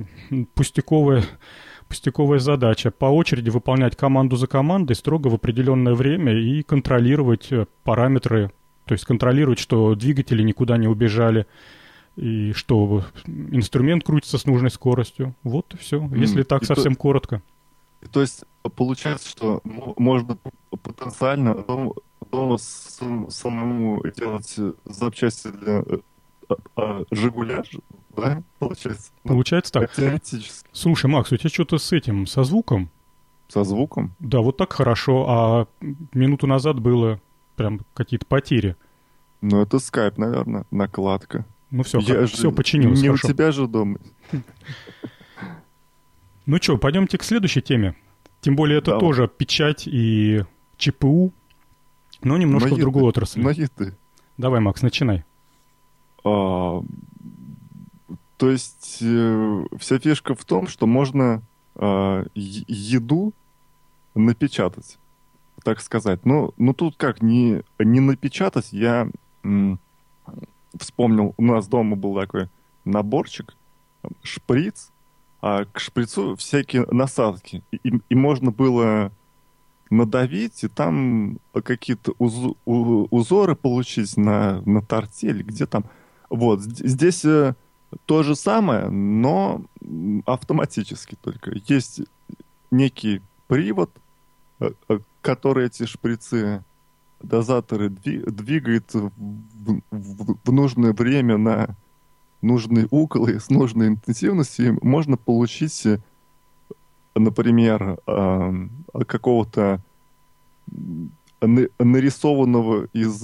[0.54, 1.24] пустяковая,
[1.88, 7.66] пустяковая задача по очереди выполнять команду за командой строго в определенное время и контролировать э,
[7.82, 8.52] параметры,
[8.86, 11.46] то есть контролировать, что двигатели никуда не убежали,
[12.16, 15.34] и что инструмент крутится с нужной скоростью.
[15.42, 15.98] Вот и все.
[15.98, 17.42] М, Если так и то- совсем коротко.
[18.12, 18.44] То есть
[18.76, 20.36] получается, что мо- можно
[20.82, 21.94] потенциально дом-
[22.30, 25.98] дома сам- самому делать запчасти для э,
[26.48, 27.62] а- а, Жигуля,
[28.16, 29.10] да, получается?
[29.24, 29.92] Ну, Получается так.
[29.94, 30.68] Теоретически.
[30.72, 32.90] Слушай, Макс, у тебя что-то с этим, со звуком?
[33.48, 34.14] Со звуком?
[34.20, 35.66] Да, вот так хорошо, а
[36.12, 37.20] минуту назад было
[37.56, 38.76] прям какие-то потери.
[39.40, 41.46] Ну, это скайп, наверное, накладка.
[41.76, 43.26] Ну все, Я же все починилось Не хорошо.
[43.28, 43.98] у тебя же дома.
[46.46, 47.96] Ну что, пойдемте к следующей теме.
[48.42, 49.00] Тем более это Давай.
[49.00, 50.44] тоже печать и
[50.76, 51.32] ЧПУ,
[52.22, 53.40] но немножко Но в другой еды- отрасли.
[53.40, 53.96] Но еды.
[54.36, 55.24] Давай, Макс, начинай.
[56.22, 56.82] А,
[58.36, 61.42] то есть э, вся фишка в том, что можно
[61.76, 63.32] е- еду
[64.14, 64.98] напечатать,
[65.64, 66.24] так сказать.
[66.26, 69.08] Ну, ну тут как, не, не напечатать, я
[69.42, 69.80] м,
[70.78, 72.48] вспомнил, у нас дома был такой
[72.84, 73.54] наборчик,
[74.22, 74.90] шприц,
[75.40, 77.62] а к шприцу всякие насадки.
[77.70, 79.12] И, и- можно было
[79.90, 85.84] надавить, и там какие-то уз- у- узоры получить на, на торте или где там.
[86.30, 87.54] Вот, здесь э,
[88.06, 89.62] то же самое, но
[90.26, 91.52] автоматически только.
[91.68, 92.00] Есть
[92.70, 93.90] некий привод,
[94.60, 96.64] э, э, который эти шприцы,
[97.24, 101.76] дозаторы дви- двигает в, нужное время на
[102.42, 104.78] нужный угол и с нужной интенсивностью.
[104.82, 105.98] Можно получить, э,
[107.14, 107.98] например,
[109.06, 109.82] какого-то
[111.40, 113.22] нарисованного из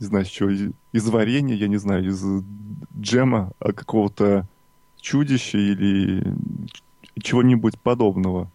[0.00, 2.24] не знаю, что, из, варенья, я не знаю, из
[2.96, 4.46] джема а, какого-то
[5.00, 6.34] чудища или
[7.20, 8.50] чего-нибудь подобного.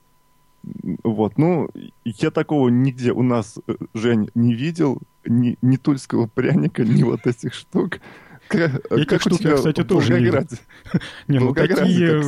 [1.03, 1.69] Вот, ну,
[2.05, 7.27] я такого нигде у нас, э, Жень, не видел, ни, ни тульского пряника, ни вот
[7.27, 7.99] этих штук.
[8.47, 10.41] Как, Этих как штук я, кстати, тоже не видел.
[11.27, 12.21] Не, ну такие,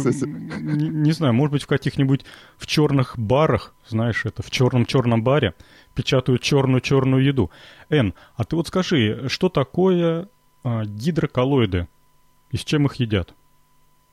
[0.61, 2.25] не, не знаю, может быть, в каких-нибудь
[2.57, 5.53] в черных барах, знаешь, это в черном-черном баре
[5.93, 7.51] печатают черную-черную еду.
[7.89, 10.29] Эн, а ты вот скажи, что такое
[10.63, 11.87] а, гидроколлоиды?
[12.51, 13.33] И с чем их едят?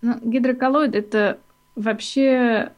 [0.00, 1.38] Ну, гидроколлоид это
[1.76, 2.72] вообще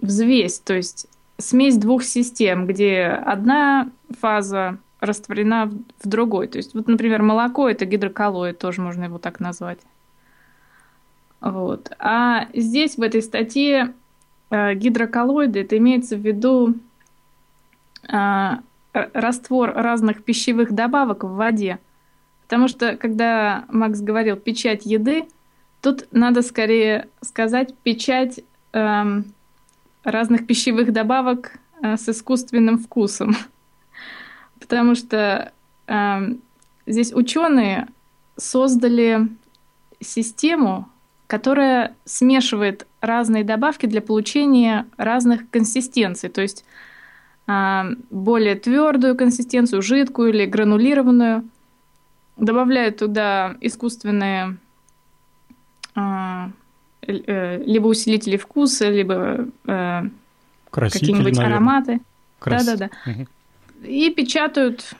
[0.00, 1.06] взвесь, то есть
[1.38, 5.70] смесь двух систем, где одна фаза растворена
[6.02, 6.46] в, другой.
[6.48, 9.78] То есть, вот, например, молоко это гидроколлоид, тоже можно его так назвать.
[11.40, 11.90] Вот.
[11.98, 13.94] А здесь, в этой статье,
[14.50, 16.74] э, гидроколлоиды, это имеется в виду
[18.12, 18.50] э,
[18.92, 21.78] раствор разных пищевых добавок в воде.
[22.42, 25.24] Потому что, когда Макс говорил печать еды,
[25.80, 28.40] тут надо скорее сказать печать
[28.72, 33.36] разных пищевых добавок э, с искусственным вкусом.
[34.60, 35.52] Потому что
[35.86, 36.40] эм,
[36.86, 37.88] здесь ученые
[38.36, 39.28] создали
[40.00, 40.88] систему,
[41.26, 46.28] которая смешивает разные добавки для получения разных консистенций.
[46.28, 46.64] То есть
[47.46, 51.48] а, более твердую консистенцию, жидкую или гранулированную.
[52.36, 54.56] Добавляют туда искусственные
[55.94, 56.50] э,
[57.06, 60.02] либо усилители вкуса, либо э,
[60.70, 61.46] какие-нибудь наверное.
[61.56, 62.00] ароматы.
[62.38, 63.10] Крас- Да-да-да.
[63.10, 63.28] Мгм.
[63.84, 64.92] И печатают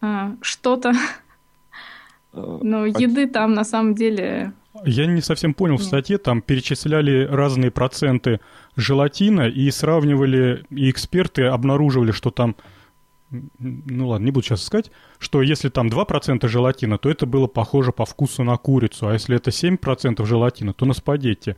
[0.00, 0.92] а, что-то.
[2.34, 4.52] Э, Но а- еды там на самом деле...
[4.84, 5.88] Я не совсем понял, в Нет.
[5.88, 8.38] статье там перечисляли разные проценты
[8.76, 12.54] желатина и сравнивали, и эксперты обнаруживали, что там
[13.30, 17.92] ну ладно, не буду сейчас искать, что если там 2% желатина, то это было похоже
[17.92, 21.56] по вкусу на курицу, а если это 7% желатина, то на спагетти.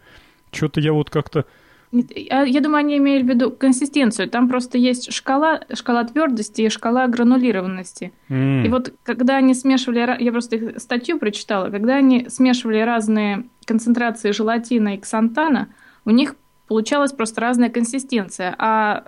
[0.52, 1.44] Что-то я вот как-то...
[1.92, 4.30] Я, думаю, они имеют в виду консистенцию.
[4.30, 8.12] Там просто есть шкала, шкала твердости и шкала гранулированности.
[8.28, 8.66] Mm.
[8.66, 14.30] И вот когда они смешивали, я просто их статью прочитала, когда они смешивали разные концентрации
[14.30, 15.68] желатина и ксантана,
[16.04, 16.36] у них
[16.68, 18.54] получалась просто разная консистенция.
[18.56, 19.04] А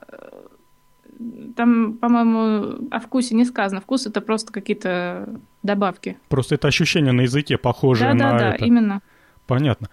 [1.56, 3.80] там, по-моему, о вкусе не сказано.
[3.80, 5.28] Вкус это просто какие-то
[5.62, 6.16] добавки.
[6.28, 8.58] Просто это ощущение на языке похожее да, на да, это.
[8.60, 9.02] Да, именно.
[9.46, 9.88] Понятно.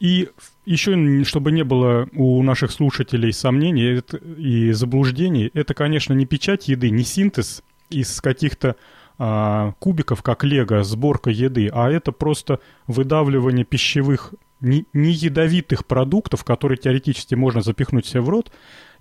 [0.00, 0.28] И
[0.66, 4.02] еще, чтобы не было у наших слушателей сомнений
[4.36, 8.76] и заблуждений, это, конечно, не печать еды, не синтез из каких-то
[9.18, 16.44] а, кубиков, как лего, сборка еды, а это просто выдавливание пищевых не, не ядовитых продуктов,
[16.44, 18.52] которые теоретически можно запихнуть себе в рот,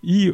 [0.02, 0.34] и э,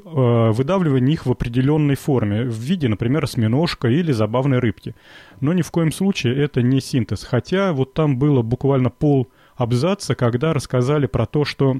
[0.52, 4.95] выдавливание их в определенной форме, в виде, например, осьминожка или забавной рыбки.
[5.39, 7.23] Но ни в коем случае это не синтез.
[7.23, 11.78] Хотя вот там было буквально пол абзаца, когда рассказали про то, что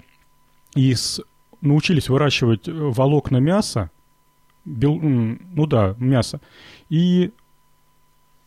[0.76, 1.22] из,
[1.62, 3.92] научились выращивать волокна мяса,
[4.66, 6.40] бел, ну да, мясо,
[6.90, 7.32] и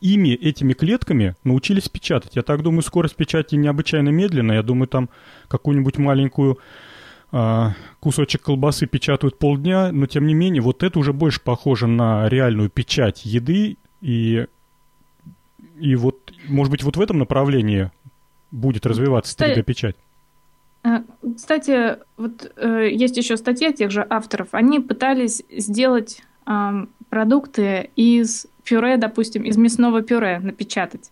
[0.00, 2.36] ими, этими клетками научились печатать.
[2.36, 4.56] Я так думаю, скорость печати необычайно медленная.
[4.56, 5.08] Я думаю, там
[5.48, 6.58] какую-нибудь маленькую
[8.00, 12.70] кусочек колбасы печатают полдня, но тем не менее, вот это уже больше похоже на реальную
[12.70, 14.46] печать еды, и,
[15.78, 17.90] и вот, может быть, вот в этом направлении
[18.50, 19.96] будет развиваться 3D-печать.
[20.84, 21.02] А,
[21.34, 24.48] кстати, вот э, есть еще статья тех же авторов.
[24.52, 31.10] Они пытались сделать э, продукты из пюре, допустим, из мясного пюре напечатать.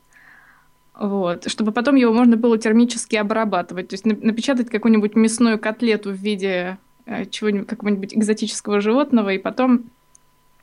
[0.99, 3.89] Вот, чтобы потом его можно было термически обрабатывать.
[3.89, 9.91] То есть напечатать какую-нибудь мясную котлету в виде э, чего-нибудь, какого-нибудь экзотического животного и потом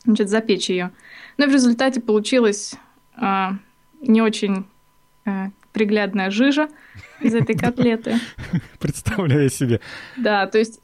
[0.06, 0.92] значит, запечь ее.
[1.38, 2.76] Но в результате получилась
[3.22, 3.48] э,
[4.02, 4.66] не очень
[5.26, 6.70] э, приглядная жижа
[7.20, 8.16] из этой котлеты.
[8.80, 9.82] Представляю себе.
[10.16, 10.80] Да, то есть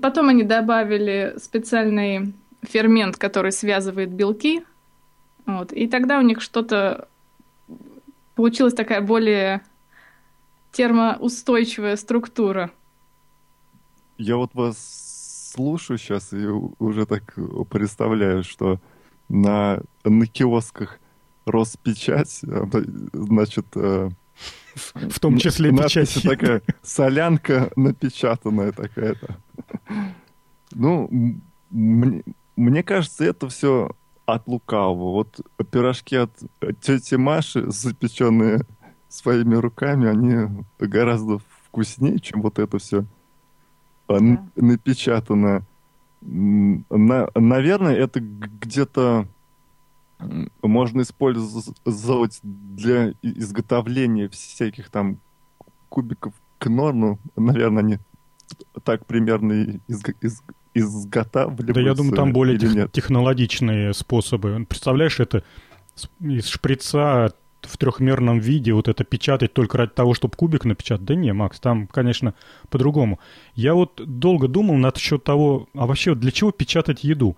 [0.00, 4.64] потом они добавили специальный фермент, который связывает белки.
[5.46, 7.08] Вот, и тогда у них что-то
[8.34, 9.62] получилась такая более
[10.72, 12.70] термоустойчивая структура.
[14.18, 17.34] Я вот вас слушаю сейчас и уже так
[17.70, 18.80] представляю, что
[19.28, 20.98] на, на киосках
[21.44, 22.68] Роспечать, а,
[23.12, 24.10] значит, э,
[24.94, 26.22] в том числе печать.
[26.22, 29.38] такая солянка напечатанная такая-то.
[30.70, 31.08] Ну,
[31.70, 32.22] мне,
[32.54, 33.90] мне кажется, это все
[34.34, 35.12] от лукавого.
[35.12, 35.40] Вот
[35.70, 36.30] пирожки от
[36.80, 38.60] тети Маши, запеченные
[39.08, 43.04] своими руками, они гораздо вкуснее, чем вот это все
[44.08, 44.18] да.
[44.56, 45.62] напечатанное.
[46.20, 49.26] На, наверное, это где-то
[50.62, 55.18] можно использовать для изготовления всяких там
[55.88, 57.98] кубиков кнор, ну, наверное, они
[58.84, 60.42] так примерно из, из,
[60.74, 64.64] изготавливаются Да я думаю, там более тех, технологичные способы.
[64.68, 65.44] Представляешь, это
[66.20, 67.32] из шприца
[67.62, 71.04] в трехмерном виде вот это печатать только ради того, чтобы кубик напечатать.
[71.04, 72.34] Да не, Макс, там, конечно,
[72.70, 73.20] по-другому.
[73.54, 77.36] Я вот долго думал насчет того, а вообще для чего печатать еду?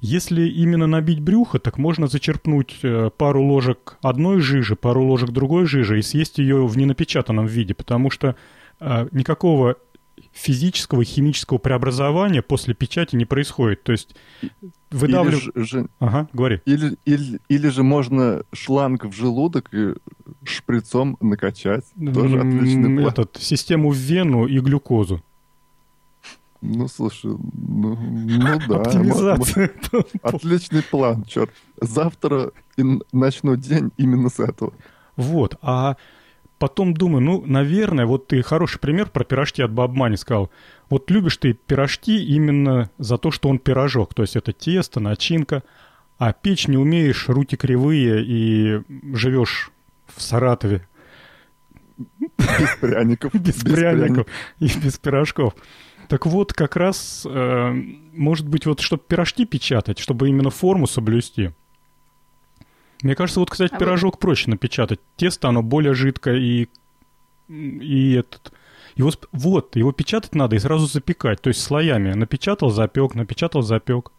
[0.00, 5.66] Если именно набить брюхо, так можно зачерпнуть э, пару ложек одной жижи, пару ложек другой
[5.66, 8.34] жижи и съесть ее в ненапечатанном виде, потому что
[8.80, 9.76] э, никакого
[10.32, 13.82] физического и химического преобразования после печати не происходит.
[13.82, 14.14] То есть.
[14.90, 16.60] Или же, ага, говори.
[16.66, 19.94] Или, или, или же можно шланг в желудок и
[20.44, 21.84] шприцом накачать.
[22.12, 23.08] Тоже отличный план.
[23.08, 25.22] Этот, систему в вену и глюкозу.
[26.60, 28.76] Ну, слушай, ну, ну да.
[28.82, 29.72] Оптимизация.
[30.22, 31.50] Отличный план, черт.
[31.80, 32.52] Завтра
[33.12, 34.72] начну день именно с этого.
[35.16, 35.96] Вот, а
[36.62, 40.48] потом думаю, ну, наверное, вот ты хороший пример про пирожки от Бабмани сказал.
[40.88, 44.14] Вот любишь ты пирожки именно за то, что он пирожок.
[44.14, 45.64] То есть это тесто, начинка.
[46.18, 48.80] А печь не умеешь, руки кривые и
[49.12, 49.72] живешь
[50.06, 50.86] в Саратове.
[51.98, 53.34] Без пряников.
[53.34, 54.28] Без, без пряников
[54.60, 55.56] и без пирожков.
[56.06, 57.72] Так вот, как раз, э,
[58.12, 61.50] может быть, вот чтобы пирожки печатать, чтобы именно форму соблюсти–
[63.02, 64.20] мне кажется, вот, кстати, а пирожок вы...
[64.20, 65.00] проще напечатать.
[65.16, 66.68] Тесто, оно более жидкое и,
[67.48, 68.52] и этот...
[68.94, 72.12] Его, вот, его печатать надо и сразу запекать, то есть слоями.
[72.12, 74.12] Напечатал, запек, напечатал, запек.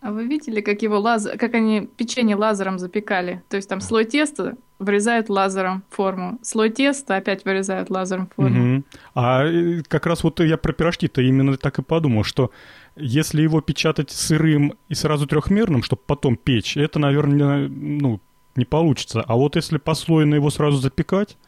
[0.00, 3.42] А вы видели, как его лазер, как они печенье лазером запекали?
[3.48, 8.76] То есть там слой теста вырезают лазером форму, слой теста опять вырезают лазером форму.
[8.76, 8.84] Угу.
[9.14, 12.52] А э, как раз вот я про пирожки-то именно так и подумал, что
[12.94, 18.20] если его печатать сырым и сразу трехмерным, чтобы потом печь, это, наверное, ну,
[18.58, 19.22] не получится.
[19.22, 21.38] А вот если послойно его сразу запекать,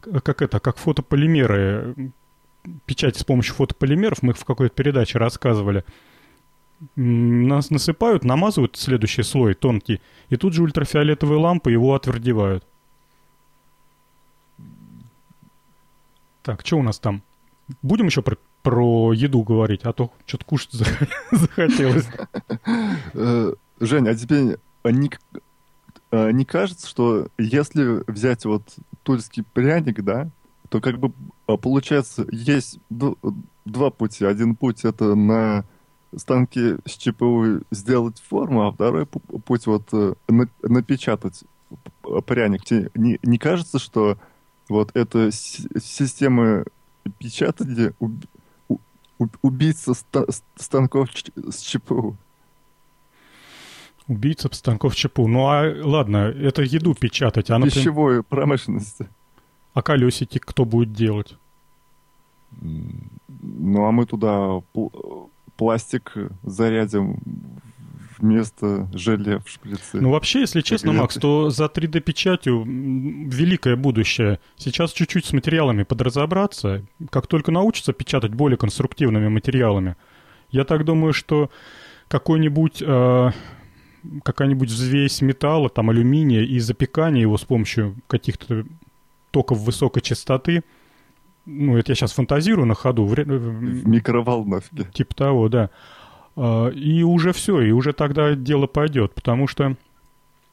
[0.00, 2.12] как это, как фотополимеры,
[2.86, 5.84] печать с помощью фотополимеров, мы в какой-то передаче рассказывали,
[6.96, 12.64] нас насыпают, намазывают следующий слой тонкий, и тут же ультрафиолетовые лампы его отвердевают.
[16.42, 17.22] Так, что у нас там?
[17.82, 20.72] Будем еще про, про еду говорить, а то что-то кушать
[21.30, 22.08] захотелось.
[23.14, 24.58] Э, Жень, а тебе
[26.12, 28.62] не, а не кажется, что если взять вот
[29.02, 30.30] тульский пряник, да,
[30.68, 31.12] то как бы
[31.46, 34.24] а, получается есть два пути.
[34.24, 35.64] Один путь это на
[36.16, 40.14] станке с ЧПУ сделать форму, а второй путь вот э,
[40.62, 41.44] напечатать
[42.26, 42.68] пряник.
[42.94, 44.18] Не, не кажется, что
[44.68, 46.64] вот эта система
[47.18, 49.92] печатания уб, убийца
[50.56, 52.16] станков с ЧПУ?
[54.10, 55.28] Убийца станков ЧПУ.
[55.28, 57.48] Ну а ладно, это еду печатать.
[57.48, 57.76] А, например...
[57.76, 59.08] Пищевой промышленности.
[59.72, 61.36] А колесики кто будет делать?
[62.60, 64.62] Ну а мы туда
[65.56, 67.20] пластик зарядим
[68.18, 70.00] вместо желе в шприце.
[70.00, 74.40] Ну, вообще, если честно, Макс, то за 3D-печатью великое будущее.
[74.56, 76.84] Сейчас чуть-чуть с материалами подразобраться.
[77.10, 79.94] Как только научатся печатать более конструктивными материалами,
[80.50, 81.48] я так думаю, что
[82.08, 82.82] какой-нибудь...
[82.84, 83.30] Э,
[84.22, 88.64] какая-нибудь взвесь металла, там алюминия и запекание его с помощью каких-то
[89.30, 90.62] токов высокой частоты–
[91.46, 93.04] ну, это я сейчас фантазирую на ходу.
[93.04, 94.84] В, в микроволновке.
[94.92, 95.70] Типа того, да.
[96.36, 99.76] А, и уже все, и уже тогда дело пойдет, потому что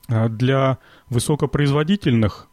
[0.09, 0.79] а, для
[1.09, 2.47] высокопроизводительных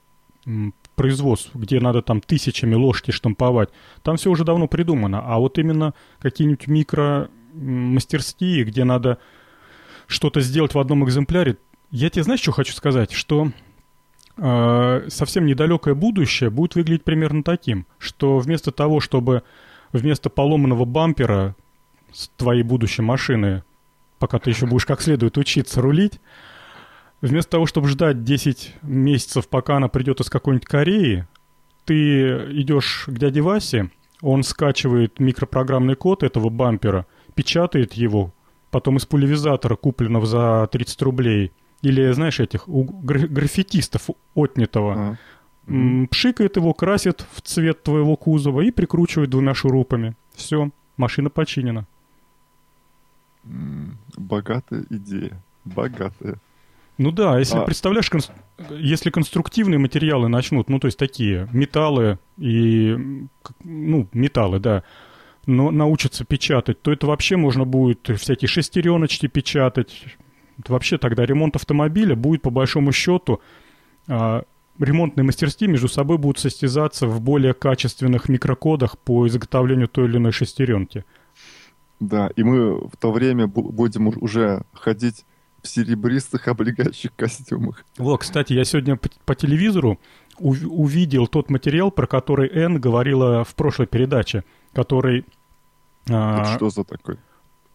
[0.95, 3.71] производств, где надо там тысячами ложки штамповать,
[4.03, 5.23] там все уже давно придумано.
[5.25, 9.19] А вот именно какие-нибудь микромастерские, где надо
[10.07, 11.57] что-то сделать в одном экземпляре,
[11.91, 13.13] я тебе знаешь, что хочу сказать?
[13.13, 13.51] Что
[14.37, 19.43] э, совсем недалекое будущее будет выглядеть примерно таким, что вместо того, чтобы
[19.93, 21.55] вместо поломанного бампера
[22.13, 23.63] с твоей будущей машины,
[24.19, 26.21] пока ты еще будешь как следует учиться рулить,
[27.21, 31.27] вместо того, чтобы ждать 10 месяцев, пока она придет из какой-нибудь Кореи,
[31.85, 32.29] ты
[32.61, 33.91] идешь к дяде Васе,
[34.21, 38.33] он скачивает микропрограммный код этого бампера, печатает его,
[38.75, 41.53] потом из пулевизатора, купленного за 30 рублей–
[41.85, 45.19] или, знаешь, этих у граффитистов отнятого.
[45.67, 46.07] А.
[46.11, 50.17] Пшикает его, красит в цвет твоего кузова и прикручивает двумя шурупами.
[50.35, 51.87] Все, машина починена.
[54.17, 55.43] Богатая идея.
[55.65, 56.37] Богатая.
[56.97, 57.63] Ну да, если а...
[57.63, 58.21] представляешь, кон...
[58.71, 62.97] если конструктивные материалы начнут, ну то есть такие металлы и
[63.63, 64.85] ну металлы, да,
[65.47, 70.05] но научатся печатать, то это вообще можно будет всякие шестереночки печатать,
[70.67, 73.41] вообще тогда ремонт автомобиля будет по большому счету
[74.09, 74.45] а,
[74.79, 80.33] ремонтные мастерские между собой будут состязаться в более качественных микрокодах по изготовлению той или иной
[80.33, 81.05] шестеренки.
[82.01, 85.25] Да, и мы в то время будем уже ходить
[85.63, 87.85] в серебристых облегающих костюмах.
[87.97, 89.99] Вот, кстати, я сегодня по, по телевизору
[90.39, 95.25] увидел тот материал, про который Энн говорила в прошлой передаче, который...
[96.11, 97.19] А, что за такой?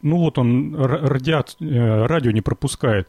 [0.02, 3.08] ну вот он радиат, э, радио не пропускает.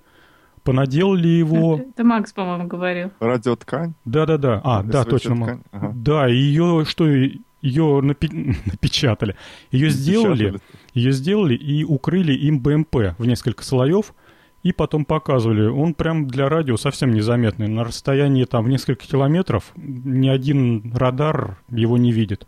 [0.62, 1.80] Понаделали его...
[1.94, 3.10] Это Макс, по-моему, говорил.
[3.20, 3.94] Радиоткань?
[4.04, 4.60] Да-да-да.
[4.62, 5.60] А, да, точно.
[5.72, 5.92] Ага.
[5.94, 9.36] Да, ее что, ее напи- напечатали.
[9.70, 10.60] Ее сделали,
[10.92, 14.14] ее сделали и укрыли им БМП в несколько слоев,
[14.62, 15.66] и потом показывали.
[15.66, 17.68] Он прям для радио совсем незаметный.
[17.68, 22.46] На расстоянии там в несколько километров ни один радар его не видит.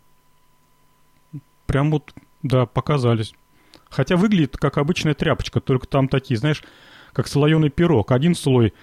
[1.65, 3.33] Прям вот, да, показались.
[3.89, 6.63] Хотя выглядит как обычная тряпочка, только там такие, знаешь,
[7.13, 8.11] как слоеный пирог.
[8.11, 8.73] Один слой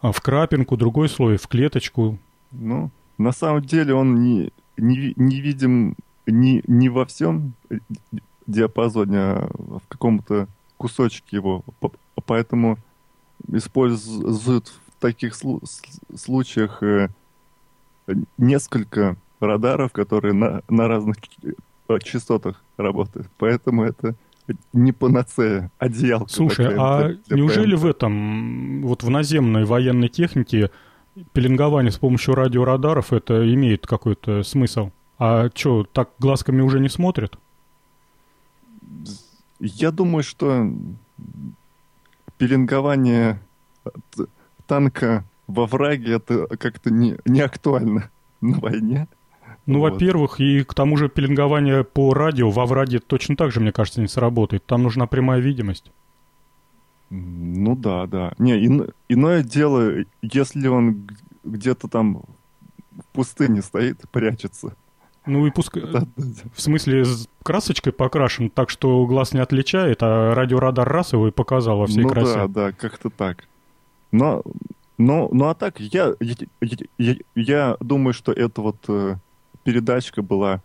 [0.00, 2.18] а, в крапинку, другой слой в клеточку.
[2.50, 5.94] Ну, на самом деле он не, не, не видим
[6.26, 7.54] не, не во всем
[8.46, 11.62] диапазоне, а в каком-то кусочке его.
[12.30, 12.78] Поэтому
[13.52, 15.34] используют в таких
[16.14, 17.08] случаях э,
[18.38, 21.16] несколько радаров, которые на, на разных
[22.04, 23.26] частотах работает.
[23.36, 24.14] Поэтому это
[24.72, 26.32] не панацея, одеялка.
[26.32, 27.82] Слушай, такая, а для, неужели ПМП.
[27.82, 30.70] в этом, вот в наземной военной технике
[31.32, 34.92] пеленгование с помощью радиорадаров это имеет какой-то смысл?
[35.18, 37.36] А что, так глазками уже не смотрят?
[39.58, 40.72] Я думаю, что
[42.40, 43.38] пеленгование
[44.66, 48.10] танка во враге это как-то не, не актуально
[48.40, 49.08] на войне.
[49.66, 49.92] Ну, вот.
[49.92, 54.00] во-первых, и к тому же пеленгование по радио во враге точно так же, мне кажется,
[54.00, 54.64] не сработает.
[54.64, 55.92] Там нужна прямая видимость.
[57.10, 58.32] Ну да, да.
[58.38, 61.10] Не, ин, иное дело, если он
[61.44, 62.22] где-то там
[62.96, 64.74] в пустыне стоит, прячется.
[65.30, 65.82] Ну и пускай...
[65.82, 71.30] В смысле, с красочкой покрашен так, что глаз не отличает, а радиорадар раз его и
[71.30, 72.34] показал во всей ну, красе.
[72.34, 73.44] да, да, как-то так.
[74.10, 74.42] Но,
[74.98, 76.34] но, ну а так, я, я,
[76.98, 79.16] я, я думаю, что это вот э,
[79.62, 80.62] передачка была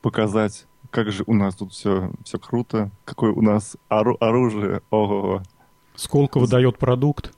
[0.00, 5.42] показать, как же у нас тут все, все круто, какое у нас ору, оружие, ого
[5.94, 7.32] Сколько выдает продукт?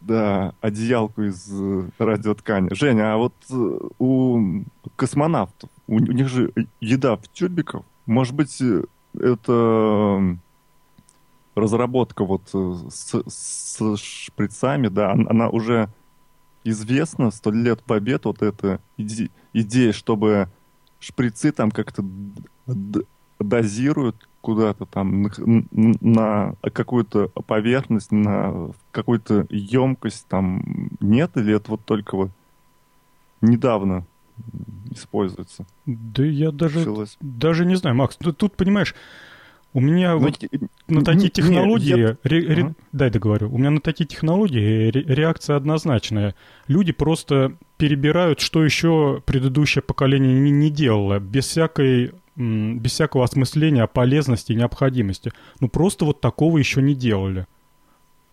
[0.00, 2.74] Да, одеялку из э, радиоткани.
[2.74, 4.64] Женя, а вот э, у
[4.96, 8.84] космонавтов, у, у них же еда в тюбиках, может быть, э,
[9.18, 10.38] это
[11.54, 15.88] разработка вот с, с шприцами, да, она уже
[16.64, 20.48] известна, сто лет побед, вот эта иде, идея, чтобы
[20.98, 22.04] шприцы там как-то
[23.38, 25.32] дозируют куда-то там на,
[26.00, 32.30] на какую-то поверхность, на какую-то емкость там нет, или это вот только вот
[33.40, 34.06] недавно
[34.92, 35.66] используется?
[35.86, 36.86] Да я даже,
[37.20, 38.94] даже не знаю, Макс, тут, тут понимаешь,
[39.74, 40.38] у меня ну, вот
[40.88, 41.94] на такие технологии...
[41.94, 42.30] Нет, я...
[42.30, 42.74] ре, ре.
[42.92, 43.50] Дай договорю.
[43.52, 46.34] У меня на такие технологии ре, реакция однозначная.
[46.68, 53.86] Люди просто перебирают, что еще предыдущее поколение не, не делало, без всякой без всякого осмысления
[53.86, 55.32] полезности и необходимости.
[55.60, 57.46] Ну просто вот такого еще не делали.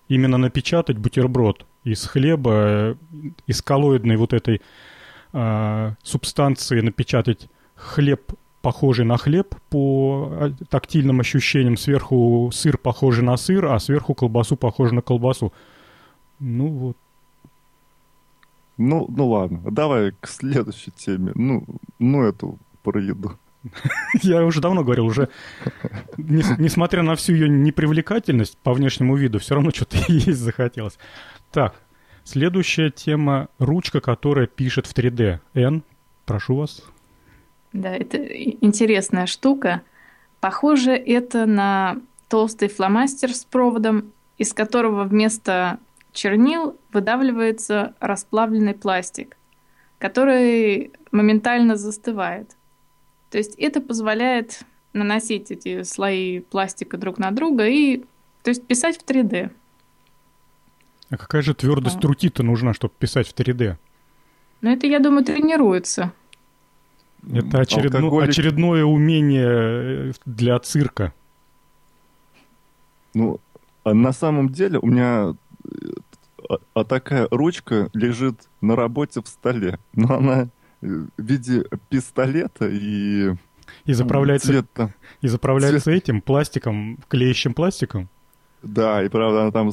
[0.07, 2.95] Именно напечатать бутерброд из хлеба, э,
[3.45, 4.61] из коллоидной вот этой
[5.33, 13.37] э, субстанции напечатать хлеб, похожий на хлеб по а, тактильным ощущениям, сверху сыр похожий на
[13.37, 15.53] сыр, а сверху колбасу похожий на колбасу.
[16.39, 16.97] Ну вот.
[18.77, 21.31] Ну, ну ладно, давай к следующей теме.
[21.35, 21.65] Ну,
[21.99, 23.37] ну эту про еду.
[24.21, 25.29] Я уже давно говорил, уже
[26.17, 30.97] несмотря на всю ее непривлекательность по внешнему виду, все равно что-то есть захотелось.
[31.51, 31.75] Так,
[32.29, 35.39] следующая тема— ручка, которая пишет в 3D.
[35.55, 35.83] Н,
[36.25, 36.83] прошу вас.
[37.73, 39.81] Да, это интересная штука.
[40.39, 41.97] Похоже, это на
[42.29, 45.79] толстый фломастер с проводом, из которого вместо
[46.13, 49.37] чернил выдавливается расплавленный пластик,
[49.97, 52.55] который моментально застывает.
[53.31, 54.61] То есть это позволяет
[54.93, 58.03] наносить эти слои пластика друг на друга и
[58.43, 59.51] то есть писать в 3D.
[61.09, 62.07] А какая же твердость а.
[62.07, 63.77] руки-то нужна, чтобы писать в 3D?
[64.61, 66.13] Ну, это, я думаю, тренируется.
[67.31, 67.99] Это очередно...
[67.99, 68.29] Алкоголик...
[68.29, 71.13] очередное умение э, для цирка.
[73.13, 73.39] Ну,
[73.83, 75.35] а на самом деле у меня
[76.49, 79.79] а, а такая ручка лежит на работе в столе.
[79.93, 80.49] Но она
[80.81, 83.33] в виде пистолета и...
[83.85, 86.03] И заправляется, цвета, и заправляется цвет...
[86.03, 88.09] этим пластиком, клеящим пластиком?
[88.63, 89.71] Да, и правда она там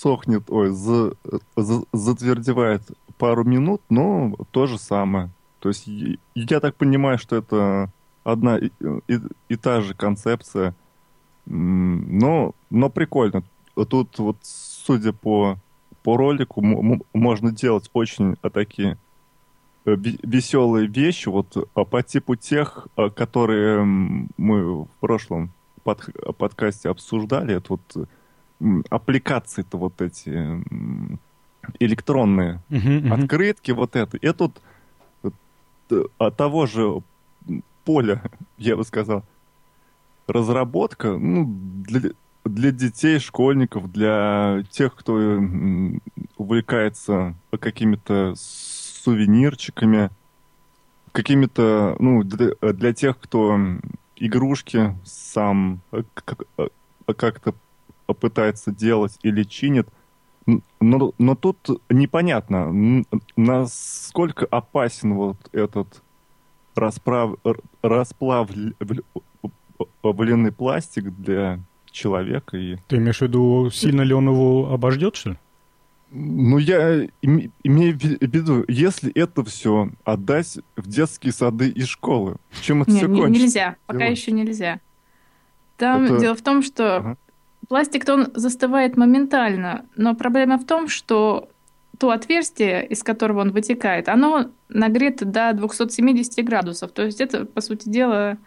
[0.00, 1.12] сохнет, ой, за,
[1.56, 2.82] за, затвердевает
[3.18, 5.30] пару минут, но то же самое.
[5.60, 5.88] То есть
[6.34, 7.90] я так понимаю, что это
[8.24, 8.70] одна и,
[9.08, 9.18] и,
[9.48, 10.74] и та же концепция,
[11.46, 13.42] но, но прикольно.
[13.74, 15.56] Тут вот, судя по,
[16.02, 16.60] по ролику,
[17.12, 18.98] можно делать очень такие
[19.88, 25.50] Э, веселые вещи, вот а, по типу тех, а, которые мы в прошлом
[25.82, 26.00] под,
[26.36, 28.08] подкасте обсуждали, это вот
[28.90, 30.30] аппликации-то вот эти
[31.78, 33.22] электронные uh-huh, uh-huh.
[33.22, 34.18] открытки, вот это.
[34.20, 34.62] Это вот
[35.90, 37.02] от а, того же
[37.84, 38.22] поля,
[38.58, 39.24] я бы сказал,
[40.26, 42.10] разработка, ну, для,
[42.44, 45.40] для детей, школьников, для тех, кто
[46.36, 50.10] увлекается какими-то сувенирчиками,
[51.12, 53.58] какими-то, ну, для, для тех, кто
[54.16, 56.02] игрушки сам э,
[56.58, 56.68] э,
[57.16, 57.54] как-то
[58.14, 59.88] пытается делать или чинит.
[60.80, 63.04] Но, но тут непонятно,
[63.36, 66.02] насколько опасен вот этот
[66.74, 67.34] расправ,
[67.82, 72.56] расплавленный пластик для человека.
[72.56, 72.76] И...
[72.88, 75.36] Ты имеешь в виду, сильно ли он его обождет, что ли?
[76.10, 82.80] Ну, я имею в виду, если это все отдать в детские сады и школы, чем
[82.80, 83.44] это не, все не, кончится?
[83.44, 84.10] Нельзя, пока Дело.
[84.10, 84.80] еще нельзя.
[85.76, 86.18] Там это...
[86.18, 87.16] дело в том, что ага.
[87.68, 91.48] Пластик-то он застывает моментально, но проблема в том, что
[91.98, 96.92] то отверстие, из которого он вытекает, оно нагрето до 270 градусов.
[96.92, 98.38] То есть это, по сути дела...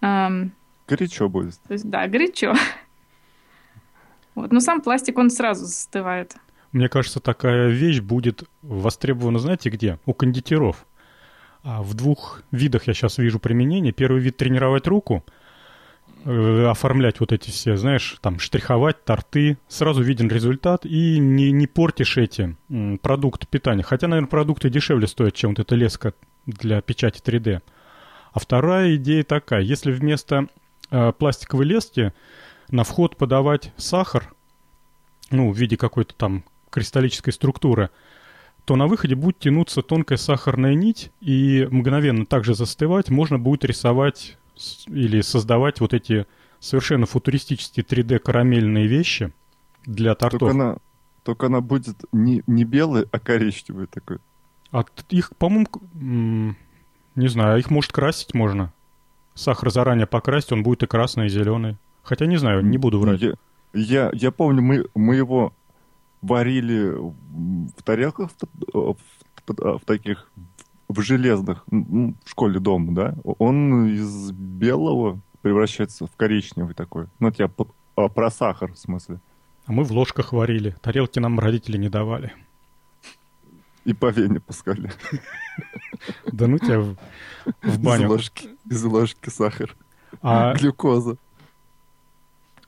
[0.00, 0.52] Эм...
[0.86, 1.58] Горячо будет.
[1.66, 2.54] То есть, да, горячо.
[4.34, 4.50] Вот.
[4.50, 6.36] Но сам пластик, он сразу застывает.
[6.72, 9.98] Мне кажется, такая вещь будет востребована, знаете, где?
[10.06, 10.86] У кондитеров.
[11.62, 13.92] А в двух видах я сейчас вижу применение.
[13.92, 15.22] Первый вид тренировать руку,
[16.24, 22.16] оформлять вот эти все, знаешь, там штриховать торты, сразу виден результат и не, не портишь
[22.16, 23.82] эти м, продукты питания.
[23.82, 26.14] Хотя, наверное, продукты дешевле стоят, чем вот эта леска
[26.46, 27.60] для печати 3D.
[28.32, 30.46] А вторая идея такая, если вместо
[30.90, 32.12] э, пластиковой лески
[32.70, 34.32] на вход подавать сахар,
[35.30, 37.90] ну, в виде какой-то там кристаллической структуры,
[38.64, 44.38] то на выходе будет тянуться тонкая сахарная нить, и мгновенно также застывать можно будет рисовать
[44.86, 46.26] или создавать вот эти
[46.60, 49.32] совершенно футуристические 3D-карамельные вещи
[49.84, 50.40] для тортов.
[50.40, 50.76] Только она,
[51.24, 54.18] только она будет не, не белая, а коричневая такой.
[54.70, 55.66] А их, по-моему,
[57.14, 58.72] не знаю, их может красить можно.
[59.34, 61.76] Сахар заранее покрасить, он будет и красный, и зеленый.
[62.02, 63.20] Хотя не знаю, не буду врать.
[63.20, 63.34] Я,
[63.72, 65.52] я, я помню, мы, мы его
[66.20, 68.96] варили в тарелках в, в,
[69.46, 70.30] в таких
[70.92, 77.06] в железных в школе дома, да, он из белого превращается в коричневый такой.
[77.18, 77.50] Ну, это я
[77.96, 79.20] а, про сахар, в смысле.
[79.66, 80.76] А мы в ложках варили.
[80.80, 82.32] Тарелки нам родители не давали.
[83.84, 84.92] И по вене пускали.
[86.32, 86.96] Да ну тебя в,
[87.62, 88.06] в баню.
[88.06, 89.76] Из ложки, из ложки сахар.
[90.20, 90.54] А...
[90.54, 91.16] Глюкоза.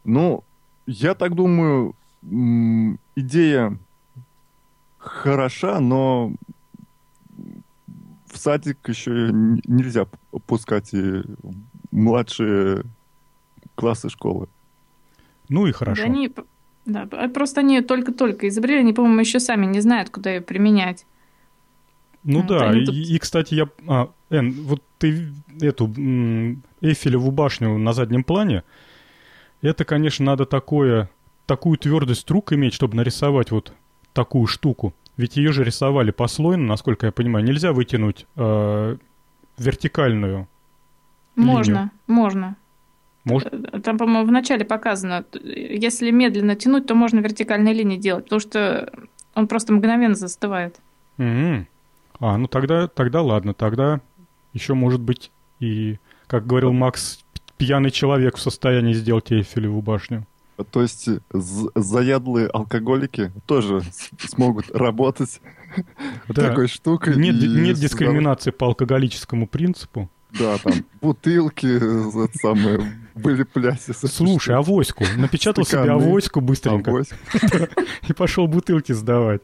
[0.05, 0.45] Ну,
[0.87, 1.95] я так думаю,
[3.17, 3.79] идея
[4.99, 6.33] хороша, но
[8.35, 10.07] в садик еще нельзя
[10.47, 11.23] пускать и
[11.91, 12.83] младшие
[13.75, 14.49] классы школы.
[15.49, 16.03] Ну и хорошо.
[16.03, 16.33] Да, они,
[16.85, 21.07] да, просто они только-только изобрели, они, по-моему, еще сами не знают, куда ее применять.
[22.25, 22.95] Ну вот да, и, тут...
[22.95, 23.69] и, кстати, я...
[23.87, 25.29] А, Эн, вот ты
[25.61, 25.87] эту
[26.81, 28.65] Эйфелеву башню на заднем плане,
[29.63, 31.09] это, конечно, надо такое
[31.47, 33.73] такую твердость рук иметь, чтобы нарисовать вот
[34.13, 34.95] такую штуку.
[35.17, 37.45] Ведь ее же рисовали послойно, насколько я понимаю.
[37.45, 38.97] Нельзя вытянуть э,
[39.59, 40.49] вертикальную.
[41.37, 41.91] Можно, линию.
[42.07, 42.57] можно.
[43.25, 43.53] Может?
[43.53, 48.41] Э, там, по-моему, в начале показано, если медленно тянуть, то можно вертикальные линии делать, потому
[48.41, 48.93] что
[49.35, 50.81] он просто мгновенно застывает.
[51.19, 51.67] Угу.
[52.21, 54.01] А, ну тогда, тогда ладно, тогда
[54.53, 57.25] еще может быть и, как говорил Макс,
[57.57, 60.27] пьяный человек в состоянии сделать Эйфелеву башню.
[60.71, 61.09] То есть
[61.75, 63.83] заядлые алкоголики тоже
[64.19, 65.41] смогут работать
[66.29, 66.49] да.
[66.49, 67.17] такой штукой.
[67.17, 70.11] Нет, нет дискриминации по алкоголическому принципу.
[70.39, 73.93] Да, там бутылки, это самое, были пляси.
[73.93, 75.05] Слушай, авоську.
[75.17, 77.05] Напечатал себе авоську быстренько.
[78.09, 79.43] И пошел бутылки сдавать.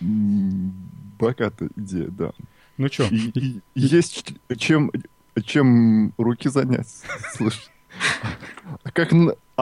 [0.00, 2.32] Богатая идея, да.
[2.78, 3.08] Ну что?
[3.74, 4.90] Есть чем,
[5.44, 6.88] чем руки занять,
[7.34, 7.60] слушай.
[8.82, 9.10] А как,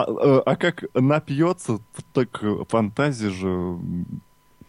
[0.03, 1.79] а, а, а как напьется,
[2.13, 3.77] так фантазия же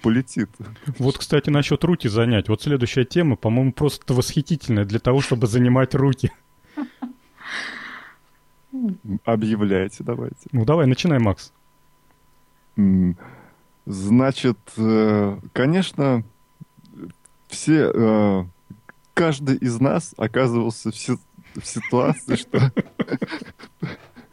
[0.02, 0.50] полетит.
[0.98, 2.48] Вот, кстати, насчет руки занять.
[2.48, 6.32] Вот следующая тема, по-моему, просто восхитительная для того, чтобы занимать руки.
[9.24, 10.48] Объявляйте, давайте.
[10.52, 11.52] Ну, давай, начинай, Макс.
[13.86, 16.22] Значит, э, конечно,
[17.48, 18.44] все, э,
[19.14, 22.72] каждый из нас оказывался в ситуации, что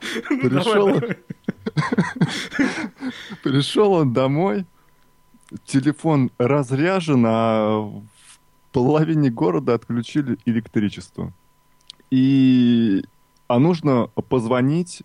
[0.29, 0.93] пришел,
[3.43, 4.65] пришел он домой,
[5.65, 8.03] телефон разряжен, а в
[8.71, 11.33] половине города отключили электричество.
[12.09, 13.03] И
[13.47, 15.03] а нужно позвонить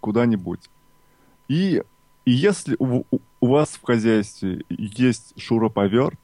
[0.00, 0.68] куда-нибудь.
[1.48, 1.82] И,
[2.24, 3.04] и если у,
[3.40, 6.18] у вас в хозяйстве есть шуруповерт,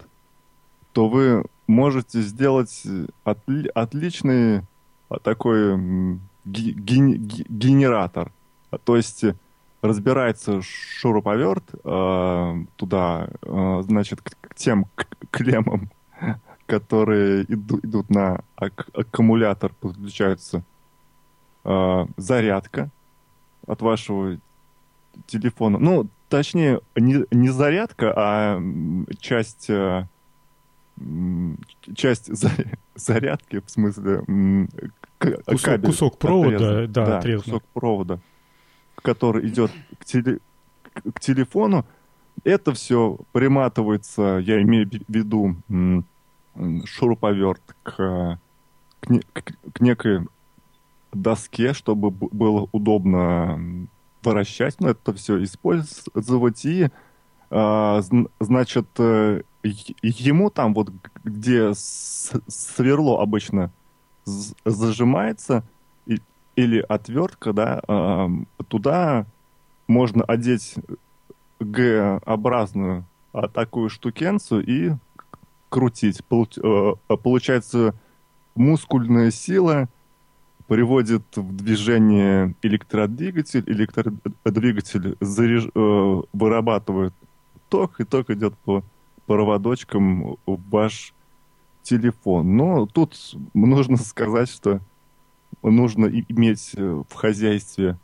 [0.92, 2.82] то вы можете сделать
[3.24, 4.62] отли, отличный
[5.08, 8.32] а, такой генератор.
[8.84, 9.24] То есть
[9.84, 14.86] разбирается шуруповерт э, туда, э, значит, к, к тем
[15.30, 15.90] клеммам,
[16.66, 20.62] которые иду, идут на ак аккумулятор, подключаются
[21.64, 22.90] э, зарядка
[23.66, 24.38] от вашего
[25.26, 25.78] телефона.
[25.78, 28.62] Ну, точнее, не, не зарядка, а
[29.20, 30.06] часть э,
[31.94, 32.30] часть
[32.94, 34.22] зарядки, в смысле
[35.18, 36.92] кусок, кабель кусок провода, отрезан.
[36.92, 37.44] да, да отрезан.
[37.44, 38.20] кусок провода,
[38.96, 40.38] который идет к, теле,
[40.92, 41.84] к телефону.
[42.42, 45.56] Это все приматывается, я имею в виду
[46.84, 48.38] шуруповерт к,
[49.00, 49.42] к,
[49.72, 50.26] к, некой
[51.12, 53.88] доске, чтобы было удобно
[54.22, 56.88] вращать, но это все использовать и
[58.40, 60.90] значит э, ему там вот,
[61.22, 63.70] где сверло обычно
[64.64, 65.64] зажимается,
[66.56, 67.82] или отвертка, да,
[68.68, 69.26] туда
[69.86, 70.76] можно одеть
[71.60, 74.92] Г-образную а, такую штукенцию и
[75.68, 76.20] крутить.
[76.30, 76.92] Э,
[77.22, 77.94] получается,
[78.54, 79.88] мускульная сила
[80.68, 85.66] приводит в движение электродвигатель, электродвигатель заряж...
[85.74, 87.14] Э, вырабатывает
[87.74, 88.84] ток, и ток идет по
[89.26, 91.12] проводочкам в ваш
[91.82, 92.56] телефон.
[92.56, 93.16] Но тут
[93.52, 94.78] нужно сказать, что
[95.60, 97.98] нужно иметь э, в хозяйстве,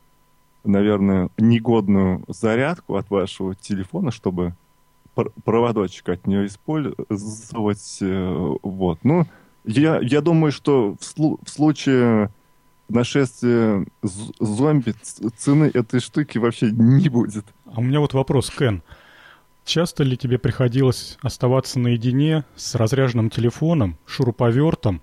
[0.64, 4.54] наверное, негодную зарядку от вашего телефона, чтобы
[5.44, 7.98] проводочек от нее использовать.
[8.00, 8.98] Э, вот.
[9.04, 9.24] Ну,
[9.64, 12.32] я, я думаю, что в, слу- в случае
[12.88, 13.86] нашествия
[14.40, 14.94] зомби
[15.36, 17.44] цены этой штуки вообще не будет.
[17.66, 18.82] А у меня вот вопрос, Кен.
[19.70, 25.00] Часто ли тебе приходилось оставаться наедине с разряженным телефоном, шуруповертом,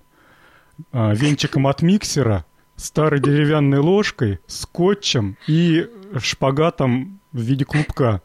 [0.92, 2.44] а, венчиком от миксера,
[2.76, 5.88] старой деревянной ложкой, скотчем и
[6.18, 8.20] шпагатом в виде клубка?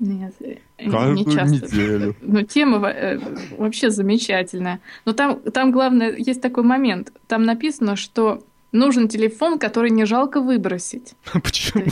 [0.00, 0.56] Нет, э,
[0.90, 1.54] Каждую не часто.
[1.54, 2.16] неделю.
[2.20, 3.20] Но тема э,
[3.56, 4.80] вообще замечательная.
[5.04, 7.12] Но там, там главное, есть такой момент.
[7.28, 11.14] Там написано, что нужен телефон, который не жалко выбросить.
[11.32, 11.84] Почему?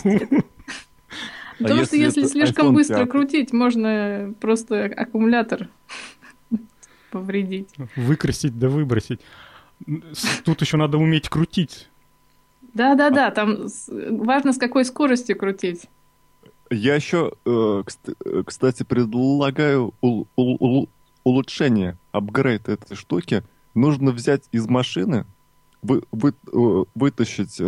[1.59, 5.69] Потому а что если слишком быстро крутить, можно просто аккумулятор
[7.11, 7.69] повредить.
[7.97, 9.21] Выкрасить да выбросить.
[10.45, 11.89] Тут еще надо уметь крутить.
[12.75, 15.89] Да-да-да, там важно с какой скоростью крутить.
[16.71, 17.83] Я еще, э,
[18.25, 19.93] э, кстати, предлагаю
[21.25, 23.45] улучшение, апгрейд этой штуки.
[23.75, 25.27] Нужно взять из машины,
[25.83, 27.61] вы, вы, э, вытащить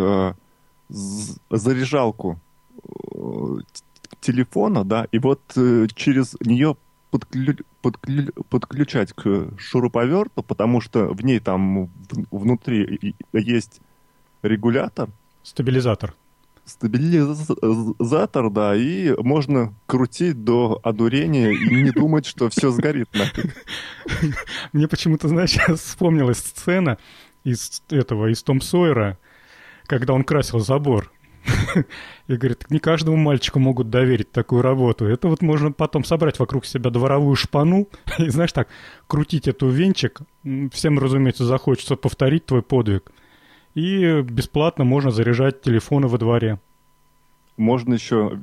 [1.50, 2.40] заряжалку
[4.20, 5.40] телефона, да, и вот
[5.94, 6.76] через нее
[7.10, 11.90] подклю, подклю, подключать к шуруповерту, потому что в ней там
[12.30, 13.80] внутри есть
[14.42, 15.10] регулятор.
[15.42, 16.14] Стабилизатор
[16.64, 23.08] стабилизатор, да, и можно крутить до одурения и не думать, что все сгорит.
[24.72, 26.98] Мне почему-то, знаешь, вспомнилась сцена
[27.44, 29.18] из этого, из Том Сойера,
[29.86, 31.12] когда он красил забор.
[32.26, 35.04] И говорит, не каждому мальчику могут доверить такую работу.
[35.04, 37.88] Это вот можно потом собрать вокруг себя дворовую шпану
[38.18, 38.68] и, знаешь, так,
[39.06, 40.20] крутить эту венчик.
[40.72, 43.10] Всем, разумеется, захочется повторить твой подвиг–
[43.74, 46.60] и бесплатно можно заряжать телефоны во дворе.
[47.56, 48.40] Можно еще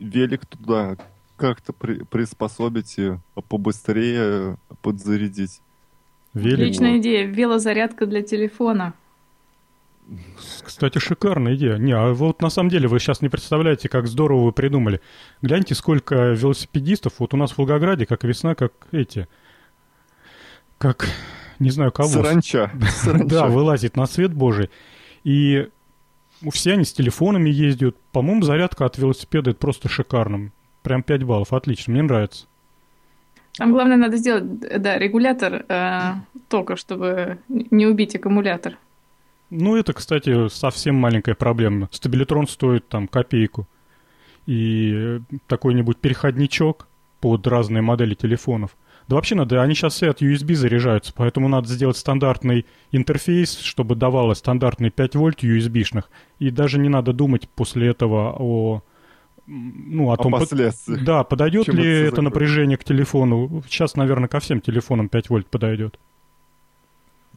[0.00, 0.96] велик туда
[1.36, 3.14] как-то при, приспособить и
[3.48, 5.60] побыстрее подзарядить.
[6.34, 6.54] Велик.
[6.54, 7.26] Отличная идея.
[7.26, 8.94] Велозарядка для телефона.
[10.64, 11.76] Кстати, шикарная идея.
[11.76, 15.00] Не, а вот на самом деле вы сейчас не представляете, как здорово вы придумали.
[15.40, 17.14] Гляньте, сколько велосипедистов.
[17.18, 19.28] Вот у нас в Волгограде, как весна, как эти...
[20.78, 21.08] Как
[21.58, 22.08] не знаю кого.
[22.08, 22.70] Саранча.
[23.24, 24.70] Да, вылазит на свет божий.
[25.24, 25.68] И
[26.50, 27.96] все они с телефонами ездят.
[28.10, 30.52] По-моему, зарядка от велосипеда это просто шикарным.
[30.82, 32.46] Прям 5 баллов, отлично, мне нравится.
[33.56, 36.14] Там главное надо сделать, да, регулятор э,
[36.48, 38.78] тока, чтобы не убить аккумулятор.
[39.54, 41.88] Ну, это, кстати, совсем маленькая проблема.
[41.92, 43.68] Стабилитрон стоит там копейку.
[44.46, 46.88] И такой-нибудь переходничок
[47.20, 48.76] под разные модели телефонов
[49.08, 53.94] да вообще надо, они сейчас все от USB заряжаются, поэтому надо сделать стандартный интерфейс, чтобы
[53.94, 56.04] давало стандартный 5 вольт USB-шных.
[56.38, 58.82] И даже не надо думать после этого о
[59.46, 61.04] ну, о, о том, последствиях.
[61.04, 63.62] Да, подойдет Чем ли это, это напряжение к телефону.
[63.68, 65.98] Сейчас, наверное, ко всем телефонам 5 вольт подойдет.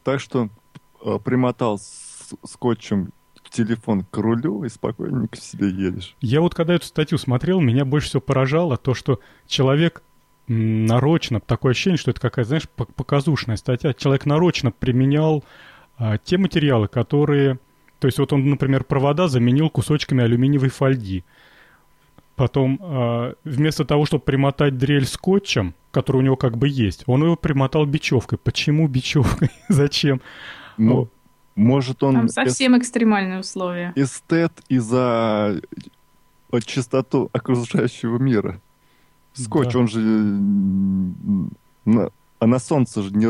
[0.04, 0.48] Так что
[1.04, 2.05] э, примотал с,
[2.44, 3.12] скотчем
[3.50, 6.16] телефон к рулю и спокойненько себе едешь.
[6.20, 10.02] Я вот когда эту статью смотрел, меня больше всего поражало то, что человек
[10.48, 13.92] нарочно, такое ощущение, что это какая-то, знаешь, показушная статья.
[13.92, 15.44] Человек нарочно применял
[15.98, 17.58] а, те материалы, которые...
[17.98, 21.24] То есть вот он, например, провода заменил кусочками алюминиевой фольги.
[22.36, 27.24] Потом а, вместо того, чтобы примотать дрель скотчем, который у него как бы есть, он
[27.24, 28.38] его примотал бечевкой.
[28.38, 29.50] Почему бечевкой?
[29.68, 30.20] Зачем?
[30.76, 31.08] Ну,
[31.56, 32.14] может он...
[32.14, 32.82] Там совсем эс...
[32.82, 33.92] экстремальные условия.
[33.96, 35.60] Эстет из-за
[36.64, 38.60] чистоту окружающего мира.
[39.32, 39.78] Скотч, да.
[39.80, 40.00] он же
[41.84, 43.28] на, а на солнце же не,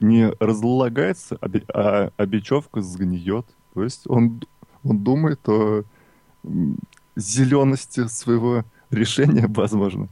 [0.00, 3.46] не разлагается, а, а, а бечевка сгниет.
[3.74, 4.42] То есть он,
[4.82, 5.84] он думает о
[7.14, 10.08] зелености своего решения, возможно.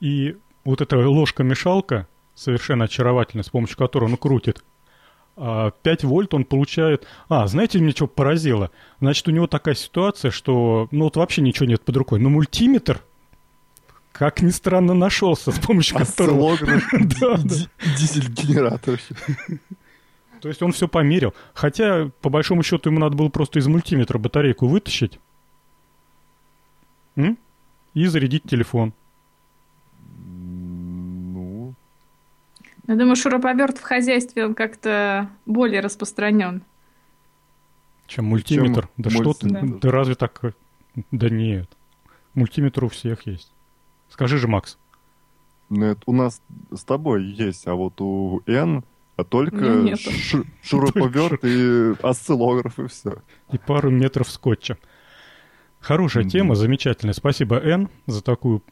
[0.00, 4.62] И вот эта ложка-мешалка, совершенно очаровательная, с помощью которой он крутит,
[5.36, 7.06] 5 а вольт он получает...
[7.28, 8.70] А, знаете, меня что поразило?
[9.00, 12.20] Значит, у него такая ситуация, что ну вот вообще ничего нет под рукой.
[12.20, 13.02] Но мультиметр
[14.12, 16.56] как ни странно, нашелся, с помощью которого...
[17.98, 18.98] Дизель-генератор.
[20.40, 21.34] То есть он все померил.
[21.52, 25.20] Хотя, по большому счету, ему надо было просто из мультиметра батарейку вытащить?
[27.16, 28.94] И зарядить телефон.
[32.86, 36.62] Я думаю, шуруповерт в хозяйстве он как-то более распространен.
[38.06, 38.82] Чем мультиметр.
[38.82, 39.48] Чем да что ты?
[39.48, 39.78] мультиметр.
[39.80, 40.40] Да разве так?
[41.10, 41.68] Да нет.
[42.34, 43.52] Мультиметр у всех есть.
[44.08, 44.78] Скажи же, Макс.
[45.68, 46.40] ну, это у нас
[46.72, 48.84] с тобой есть, а вот у N
[49.16, 50.10] а только У меня нету.
[50.10, 53.22] шу- шуруповерт и осциллограф, и все.
[53.50, 54.76] И пару метров скотча.
[55.80, 56.30] Хорошая Мгм.
[56.30, 57.14] тема, замечательная.
[57.14, 58.62] Спасибо, Н, за такую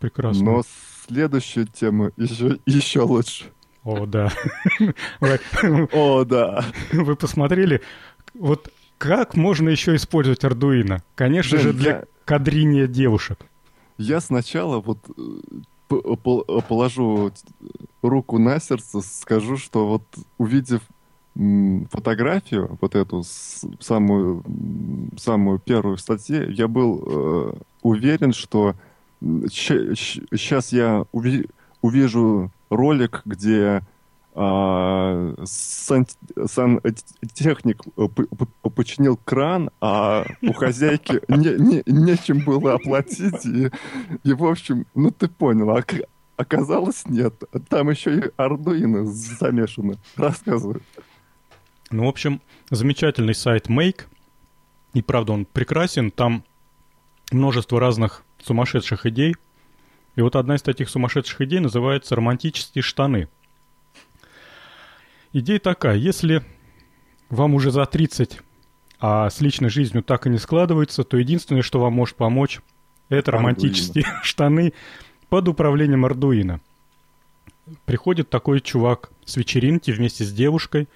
[0.00, 0.56] прекрасную.
[0.56, 0.62] Но
[1.08, 3.44] следующая тема еще, еще лучше.
[3.84, 4.30] О, да.
[5.92, 6.64] О, да.
[6.92, 7.80] Вы посмотрели,
[8.34, 11.02] вот как можно еще использовать Ардуино?
[11.14, 13.38] Конечно же, для кадрения девушек.
[13.96, 15.22] Я сначала вот э,
[15.88, 17.32] п- пол- положу
[18.02, 20.02] руку на сердце, скажу, что вот
[20.36, 20.82] увидев
[21.90, 23.22] фотографию, вот эту
[23.78, 24.42] самую,
[25.16, 27.52] самую первую в статье, я был э,
[27.82, 28.74] уверен, что
[29.20, 31.48] сейчас я уви-
[31.82, 33.82] увижу ролик, где
[34.34, 36.06] а, сан-
[36.46, 37.82] сантехник
[38.74, 43.44] починил кран, а у хозяйки не, не- нечем было оплатить.
[43.46, 43.70] И,
[44.22, 45.82] и, в общем, ну ты понял, а
[46.36, 47.34] оказалось нет.
[47.68, 49.94] Там еще и Ардуино замешано.
[50.16, 50.80] Рассказывай.
[51.90, 52.40] Ну, в общем,
[52.70, 54.02] замечательный сайт Make.
[54.94, 56.10] И правда, он прекрасен.
[56.10, 56.44] Там
[57.32, 59.36] множество разных сумасшедших идей.
[60.16, 63.28] И вот одна из таких сумасшедших идей называется «Романтические штаны».
[65.32, 66.44] Идея такая, если
[67.28, 68.40] вам уже за 30,
[69.00, 72.60] а с личной жизнью так и не складывается, то единственное, что вам может помочь,
[73.08, 73.38] это Ардуино.
[73.38, 74.72] романтические штаны
[75.28, 76.60] под управлением Ардуино.
[77.84, 80.88] Приходит такой чувак с вечеринки вместе с девушкой,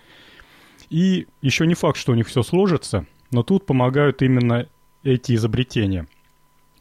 [0.89, 4.69] и еще не факт, что у них все сложится, но тут помогают именно
[5.03, 6.07] эти изобретения.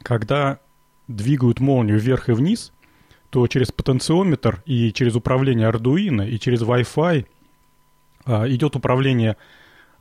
[0.04, 0.60] Когда
[1.08, 2.72] двигают молнию вверх и вниз,
[3.30, 7.26] то через потенциометр и через управление Arduino и через Wi-Fi
[8.26, 9.38] а, идет управление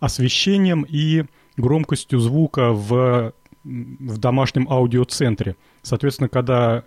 [0.00, 1.24] освещением и
[1.56, 3.32] громкостью звука в,
[3.64, 5.56] в домашнем аудиоцентре.
[5.82, 6.84] Соответственно, когда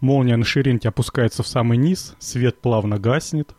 [0.00, 3.54] молния на ширинке опускается в самый низ, свет плавно гаснет,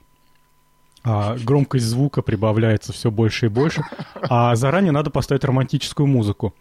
[1.04, 3.82] а громкость звука прибавляется все больше и больше,
[4.22, 6.54] а заранее надо поставить романтическую музыку.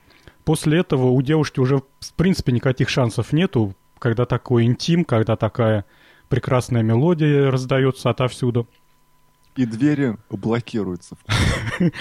[0.47, 5.84] После этого у девушки уже, в принципе, никаких шансов нету, когда такой интим, когда такая
[6.28, 8.68] прекрасная мелодия раздается отовсюду.
[9.57, 11.18] И двери блокируются.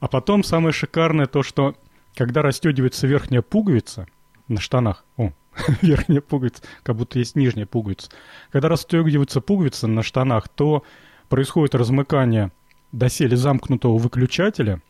[0.00, 1.76] А потом самое шикарное то, что
[2.16, 4.08] когда расстегивается верхняя пуговица
[4.48, 5.30] на штанах, о,
[5.80, 8.10] верхняя пуговица, как будто есть нижняя пуговица,
[8.50, 10.82] когда расстегивается пуговица на штанах, то
[11.28, 12.50] происходит размыкание
[12.90, 14.80] доселе замкнутого выключателя,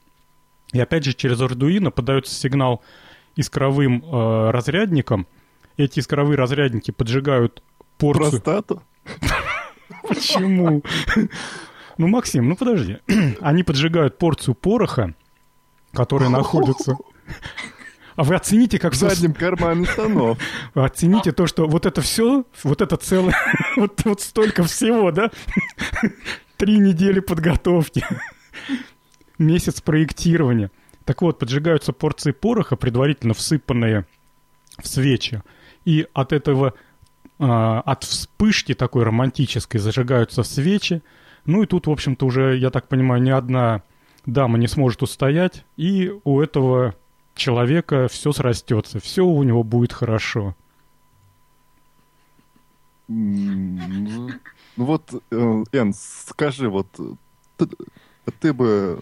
[0.73, 2.83] и опять же через Arduino подается сигнал
[3.37, 5.27] искровым э, разрядникам.
[5.77, 7.63] Эти искровые разрядники поджигают
[7.99, 8.31] порцию...
[8.31, 8.83] Простату?
[10.09, 10.83] Почему?
[11.99, 12.99] Ну, Максим, ну подожди.
[13.41, 15.15] Они поджигают порцию пороха,
[15.93, 16.97] которая находится...
[18.15, 20.39] А вы оцените, как В заднем кармане штанов.
[20.75, 23.35] Вы оцените то, что вот это все, вот это целое,
[23.77, 25.31] вот, вот столько всего, да?
[26.59, 28.05] Три недели подготовки,
[29.39, 30.71] месяц проектирования.
[31.05, 34.07] Так вот, поджигаются порции пороха, предварительно всыпанные
[34.79, 35.43] в свечи.
[35.85, 36.75] И от этого,
[37.39, 41.03] а, от вспышки такой романтической зажигаются свечи.
[41.45, 43.83] Ну и тут, в общем-то, уже, я так понимаю, ни одна
[44.27, 45.65] дама не сможет устоять.
[45.77, 46.95] И у этого
[47.35, 50.55] человека все срастется, все у него будет хорошо.
[53.09, 54.31] Ну,
[54.77, 56.87] ну вот, э, Эн, скажи, вот
[57.57, 57.69] ты,
[58.41, 59.01] ты бы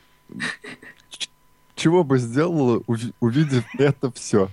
[1.74, 4.48] чего бы сделала, уви- увидев это все?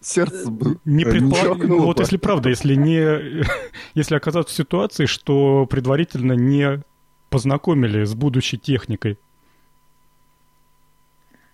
[0.00, 2.02] Сердце бы Не э, предполагаю, чокнуло вот бы.
[2.02, 3.44] если правда, если не,
[3.94, 6.82] если оказаться в ситуации, что предварительно не
[7.30, 9.18] познакомили с будущей техникой.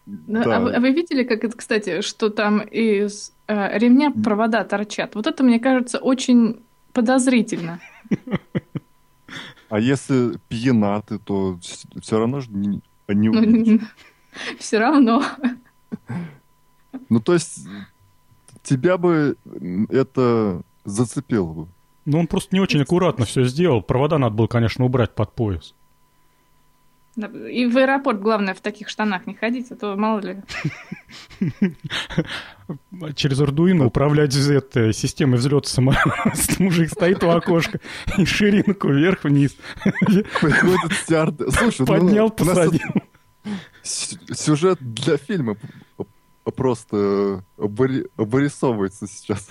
[0.06, 0.56] Ну, Да.
[0.56, 5.14] А, вы, а вы видели, как это, кстати, что там из э, ремня провода торчат?
[5.14, 6.60] Вот это, мне кажется, очень
[6.92, 7.78] подозрительно.
[9.70, 11.58] А если пьяна ты, то
[12.02, 13.80] все равно же не, не увидишь.
[14.32, 15.24] Ну, все равно.
[17.08, 17.66] Ну, то есть
[18.62, 19.36] тебя бы
[19.88, 21.68] это зацепило бы.
[22.04, 23.82] Но он просто не очень аккуратно все сделал.
[23.82, 25.74] Провода надо было, конечно, убрать под пояс.
[27.16, 30.42] И в аэропорт, главное, в таких штанах не ходить, а то мало ли.
[33.16, 36.32] Через Arduino управлять Z системой взлета самолета.
[36.58, 37.80] Мужик стоит у окошка
[38.16, 39.56] и ширинку вверх-вниз.
[40.40, 41.40] Приходит стюард...
[41.52, 42.80] Слушай, ну, Поднял, посадил.
[43.82, 45.56] сюжет для фильма
[46.54, 49.50] просто вырисовывается сейчас.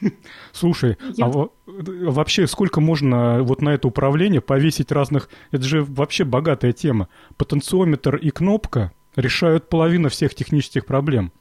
[0.52, 1.26] Слушай, Я...
[1.26, 5.28] а вообще сколько можно вот на это управление повесить разных...
[5.50, 7.08] Это же вообще богатая тема.
[7.36, 11.32] Потенциометр и кнопка решают половину всех технических проблем.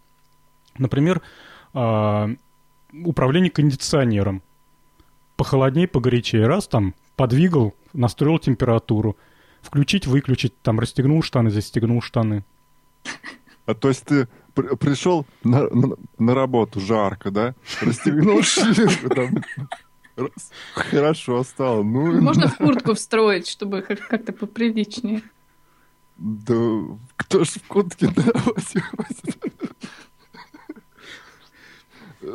[0.77, 1.21] Например,
[1.73, 2.29] а,
[2.91, 4.43] управление кондиционером.
[5.35, 6.47] Похолоднее, погорячее.
[6.47, 9.17] Раз там подвигал, настроил температуру.
[9.61, 12.43] Включить, выключить, там расстегнул штаны, застегнул штаны.
[13.65, 14.27] А то есть ты
[14.63, 17.55] пришел на, на, на работу жарко, да?
[17.81, 19.43] Расстегнул шлемку там.
[20.73, 21.83] Хорошо стало.
[21.83, 25.21] Ну, Можно в куртку встроить, чтобы как-то поприличнее.
[26.17, 26.55] Да
[27.15, 28.83] кто ж в куртке на работе?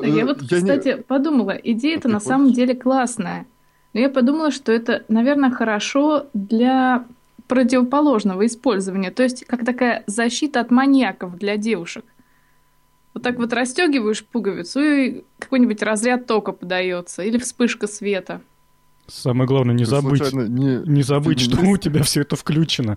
[0.02, 3.46] Я вот, я кстати, подумала, идея-то на самом деле классная.
[3.92, 7.04] Но я подумала, что это, наверное, хорошо для
[7.46, 9.10] противоположного использования.
[9.10, 12.04] То есть как такая защита от маньяков для девушек.
[13.14, 18.40] Вот так вот расстегиваешь пуговицу, и какой-нибудь разряд тока подается, или вспышка света.
[19.06, 22.96] Самое главное, не Ты забыть, не, не забыть, что у тебя все это включено.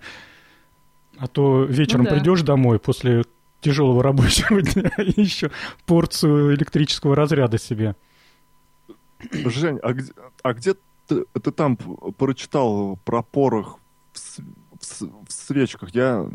[1.18, 2.16] А то вечером ну, да.
[2.16, 3.24] придешь домой после
[3.62, 5.52] тяжелого рабочего дня и еще
[5.86, 7.96] порцию электрического разряда себе.
[9.32, 10.12] Жень, а где,
[10.44, 10.76] а где
[11.08, 13.80] ты, ты там прочитал про порох
[14.14, 14.20] в,
[14.80, 15.96] в, в свечках?
[15.96, 16.30] Я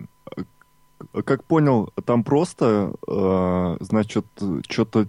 [1.25, 4.27] как понял, там просто, э, значит,
[4.69, 5.09] что-то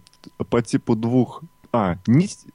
[0.49, 1.43] по типу двух...
[1.73, 2.45] А, нить,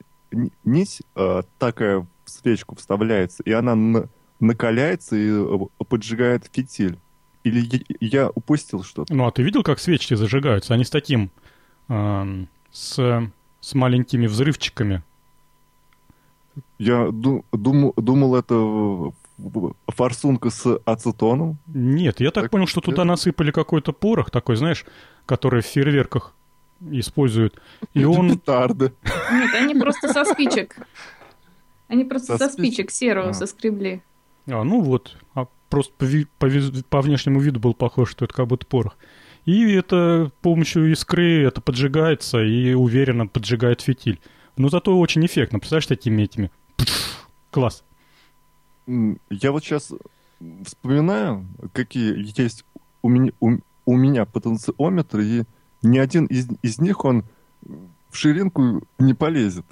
[0.63, 4.09] нить э, такая в свечку вставляется, и она на,
[4.39, 6.99] накаляется и э, поджигает фитиль.
[7.43, 9.13] Или я, упустил что-то?
[9.13, 10.73] Ну, а ты видел, как свечки зажигаются?
[10.73, 11.31] Они с таким...
[11.89, 15.03] Э, с, с маленькими взрывчиками.
[16.77, 19.13] Я ду, дум, думал, это
[19.87, 21.57] форсунка с ацетоном?
[21.67, 24.85] Нет, я так, так понял, что туда насыпали какой-то порох такой, знаешь,
[25.25, 26.33] который в фейерверках
[26.91, 27.59] используют.
[27.93, 28.31] И он...
[28.39, 28.93] Петарды.
[29.31, 30.77] Нет, они просто со спичек.
[31.87, 33.33] Они просто со, со спичек серого а.
[33.33, 34.01] соскребли.
[34.47, 35.17] А, ну вот.
[35.33, 36.05] А просто по,
[36.39, 36.49] по,
[36.89, 38.97] по внешнему виду был похож, что это как будто порох.
[39.45, 44.19] И это с помощью искры это поджигается и уверенно поджигает фитиль.
[44.57, 45.59] Но зато очень эффектно.
[45.59, 46.51] Представляешь, такими этими...
[47.51, 47.83] Класс.
[48.87, 49.91] Я вот сейчас
[50.65, 52.63] вспоминаю, какие есть
[53.01, 55.43] у меня, у, у меня потенциометры, и
[55.81, 57.23] ни один из, из них он
[58.09, 59.65] в ширинку не полезет.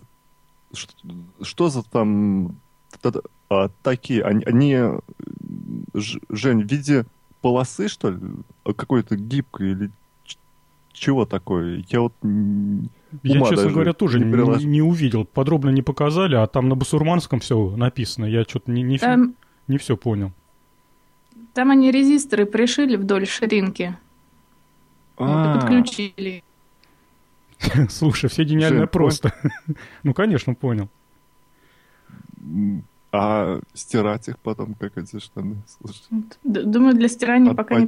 [0.73, 0.93] Что,
[1.41, 2.59] что за там
[3.49, 4.23] а, такие?
[4.23, 4.77] Они, они,
[5.93, 7.05] Жень, в виде
[7.41, 8.19] полосы, что ли?
[8.63, 9.91] Какой-то гибкой или
[10.95, 11.83] чего такое?
[11.89, 12.13] Я вот
[13.23, 15.25] я, честно говоря, тоже не, не, не увидел.
[15.25, 18.25] Подробно не показали, а там на басурманском все написано.
[18.25, 19.35] Я что-то не, не, там...
[19.67, 20.31] не все понял.
[21.53, 23.97] Там они резисторы пришили вдоль ширинки.
[25.17, 26.43] Вот, и подключили.
[27.89, 29.33] Слушай, все гениально просто.
[30.03, 30.89] ну, конечно, понял.
[33.11, 35.57] А стирать их потом, как эти штаны?
[35.67, 36.25] Слушай.
[36.43, 37.87] Думаю, для стирания пока не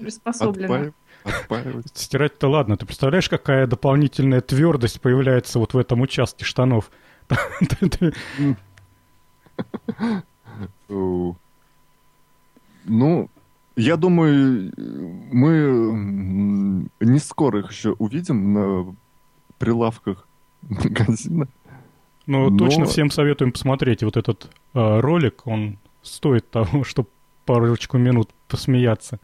[1.27, 1.81] приспособлено.
[1.93, 2.77] Стирать-то ладно.
[2.77, 6.91] Ты представляешь, какая дополнительная твердость появляется вот в этом участке штанов?
[12.85, 13.29] Ну,
[13.75, 18.95] я думаю, мы не скоро их еще увидим на
[19.59, 20.27] прилавках
[20.61, 21.47] магазина.
[22.25, 22.57] Ну, Но...
[22.57, 25.45] точно всем советуем посмотреть вот этот э, ролик.
[25.45, 27.09] Он стоит того, чтобы
[27.45, 29.19] парочку минут посмеяться.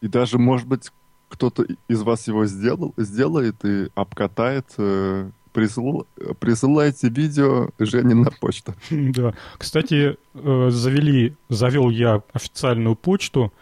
[0.00, 0.90] И даже, может быть,
[1.28, 6.06] кто-то из вас его сделал, сделает и обкатает, э, присыл,
[6.38, 8.74] присылайте видео Жене на почту.
[8.90, 9.34] Да.
[9.58, 13.52] Кстати, э, завели, завел я официальную почту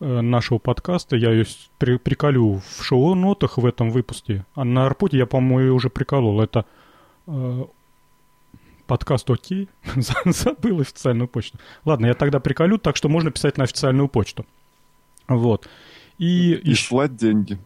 [0.00, 1.16] э, нашего подкаста.
[1.16, 1.46] Я ее
[1.78, 4.44] при, приколю в шоу-нотах в этом выпуске.
[4.54, 6.40] А на Арпоте я, по-моему, уже приколол.
[6.40, 6.64] Это
[7.26, 7.64] э,
[8.86, 9.68] подкаст окей.
[10.24, 11.58] Забыл официальную почту.
[11.84, 14.46] Ладно, я тогда приколю, так что можно писать на официальную почту.
[15.30, 15.68] Вот.
[16.18, 16.88] И, и еще...
[16.88, 17.58] слать деньги.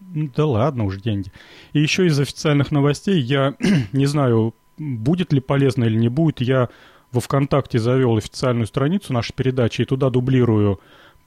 [0.00, 1.30] Да ладно уже деньги.
[1.72, 3.54] И еще из официальных новостей, я
[3.92, 6.68] не знаю, будет ли полезно или не будет, я
[7.12, 10.80] во ВКонтакте завел официальную страницу нашей передачи и туда дублирую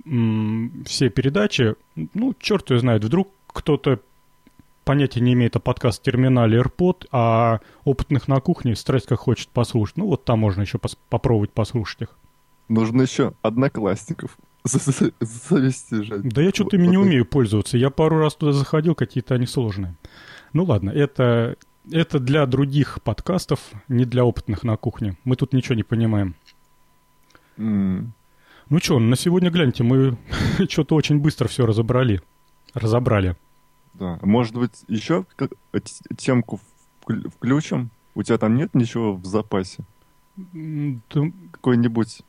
[0.05, 1.75] м, все передачи.
[1.95, 3.99] Ну, черт ее знает, вдруг кто-то
[4.83, 9.97] понятия не имеет о подкаст-терминале AirPod, а опытных на кухне страсть как хочет послушать.
[9.97, 12.09] Ну, вот там можно еще пос- попробовать послушать их.
[12.67, 16.19] Нужно еще одноклассников завести же.
[16.19, 17.77] Да я что-то ими не умею пользоваться.
[17.77, 19.95] Я пару раз туда заходил, какие-то они сложные.
[20.53, 21.57] Ну ладно, это,
[21.91, 25.17] это для других подкастов, не для опытных на кухне.
[25.23, 26.35] Мы тут ничего не понимаем.
[27.57, 28.07] Mm.
[28.69, 30.17] Ну что, на сегодня гляньте, мы
[30.69, 32.21] что-то очень быстро все разобрали.
[32.73, 33.35] Разобрали.
[33.93, 34.19] Да.
[34.21, 35.51] Может быть, еще как,
[36.17, 36.59] темку
[37.37, 37.91] включим?
[38.15, 39.83] У тебя там нет ничего в запасе?
[41.09, 42.23] Какой-нибудь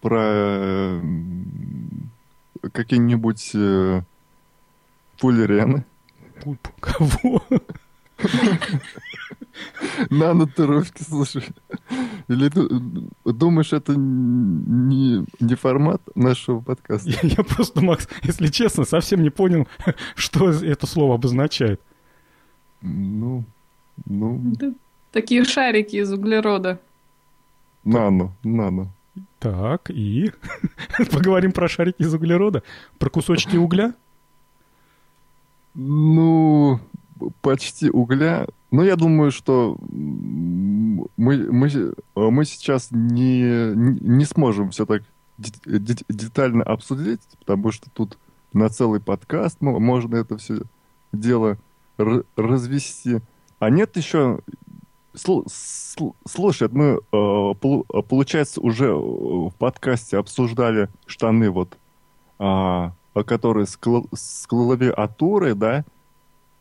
[0.00, 1.00] про
[2.72, 4.02] какие-нибудь э,
[5.16, 5.84] фуллерены?
[6.80, 7.42] Кого?
[10.10, 11.44] Нанотуровки, слушай.
[12.28, 12.66] Или ты
[13.24, 17.10] думаешь, это не, не формат нашего подкаста?
[17.10, 19.68] Я, я просто, Макс, если честно, совсем не понял,
[20.14, 21.80] что это слово обозначает.
[22.80, 23.44] Ну,
[24.06, 24.40] ну...
[24.42, 24.72] Да,
[25.12, 26.80] такие шарики из углерода.
[27.84, 28.90] Нано, нано.
[29.38, 30.32] Так, и?
[31.10, 32.62] Поговорим про шарики из углерода?
[32.98, 33.94] Про кусочки угля?
[35.74, 36.80] Ну,
[37.40, 38.46] почти угля.
[38.70, 45.02] Но я думаю, что мы, мы, мы сейчас не, не сможем все так
[45.38, 48.18] детально обсудить, потому что тут
[48.52, 50.62] на целый подкаст можно это все
[51.12, 51.58] дело
[52.36, 53.20] развести.
[53.58, 54.40] А нет еще...
[55.14, 61.76] Слушай, мы, получается, уже в подкасте обсуждали штаны вот,
[62.38, 62.92] а,
[63.26, 63.76] которые с
[64.46, 65.84] клавиатурой, да,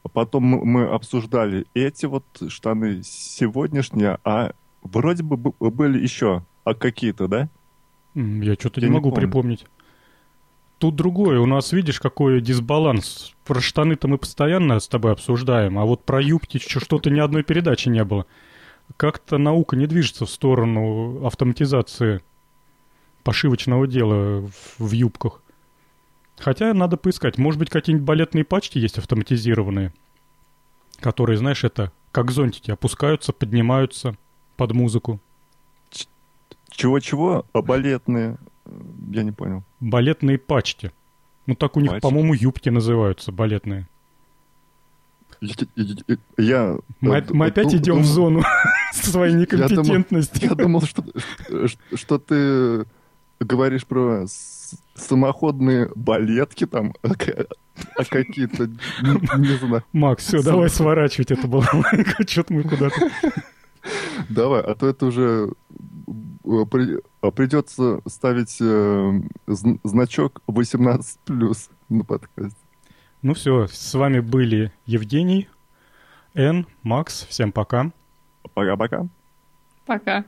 [0.03, 7.27] а потом мы обсуждали эти вот штаны сегодняшние, а вроде бы были еще а какие-то,
[7.27, 7.49] да?
[8.15, 9.27] Я что-то не, не могу помню.
[9.27, 9.65] припомнить.
[10.79, 11.39] Тут другое.
[11.41, 13.33] У нас, видишь, какой дисбаланс.
[13.43, 17.89] Про штаны-то мы постоянно с тобой обсуждаем, а вот про юбки что-то ни одной передачи
[17.89, 18.25] не было.
[18.95, 22.21] Как-то наука не движется в сторону автоматизации
[23.23, 25.41] пошивочного дела в, юбках.
[26.37, 27.37] Хотя надо поискать.
[27.37, 29.93] Может быть, какие-нибудь балетные пачки есть автоматизированные,
[31.01, 34.15] которые, знаешь, это как зонтики опускаются, поднимаются
[34.55, 35.19] под музыку.
[36.71, 37.45] Чего-чего?
[37.51, 38.37] А балетные?
[39.11, 39.63] Я не понял.
[39.79, 40.91] Балетные пачки.
[41.45, 42.01] Ну так у них, пачки?
[42.01, 43.87] по-моему, юбки называются балетные.
[46.37, 46.77] Я...
[46.99, 48.43] Мы, э, мы опять идем в зону
[48.93, 50.45] своей некомпетентности.
[50.45, 51.03] Я думал, что,
[51.93, 52.85] что ты
[53.39, 54.25] говоришь про
[54.95, 57.09] самоходные балетки там, а,
[57.95, 58.69] а какие-то,
[59.37, 59.83] не, знаю.
[59.93, 61.65] Макс, все, давай сворачивать это было.
[62.27, 62.95] Что-то мы куда-то...
[64.27, 65.53] Давай, а то это уже
[66.43, 66.65] э,
[67.21, 69.21] придется ставить э,
[69.83, 72.57] значок 18+, на подкасте.
[73.21, 75.49] Ну все, с вами были Евгений,
[76.33, 77.25] Н, Макс.
[77.29, 77.91] Всем пока.
[78.53, 79.07] Пока-пока.
[79.85, 80.23] Пока.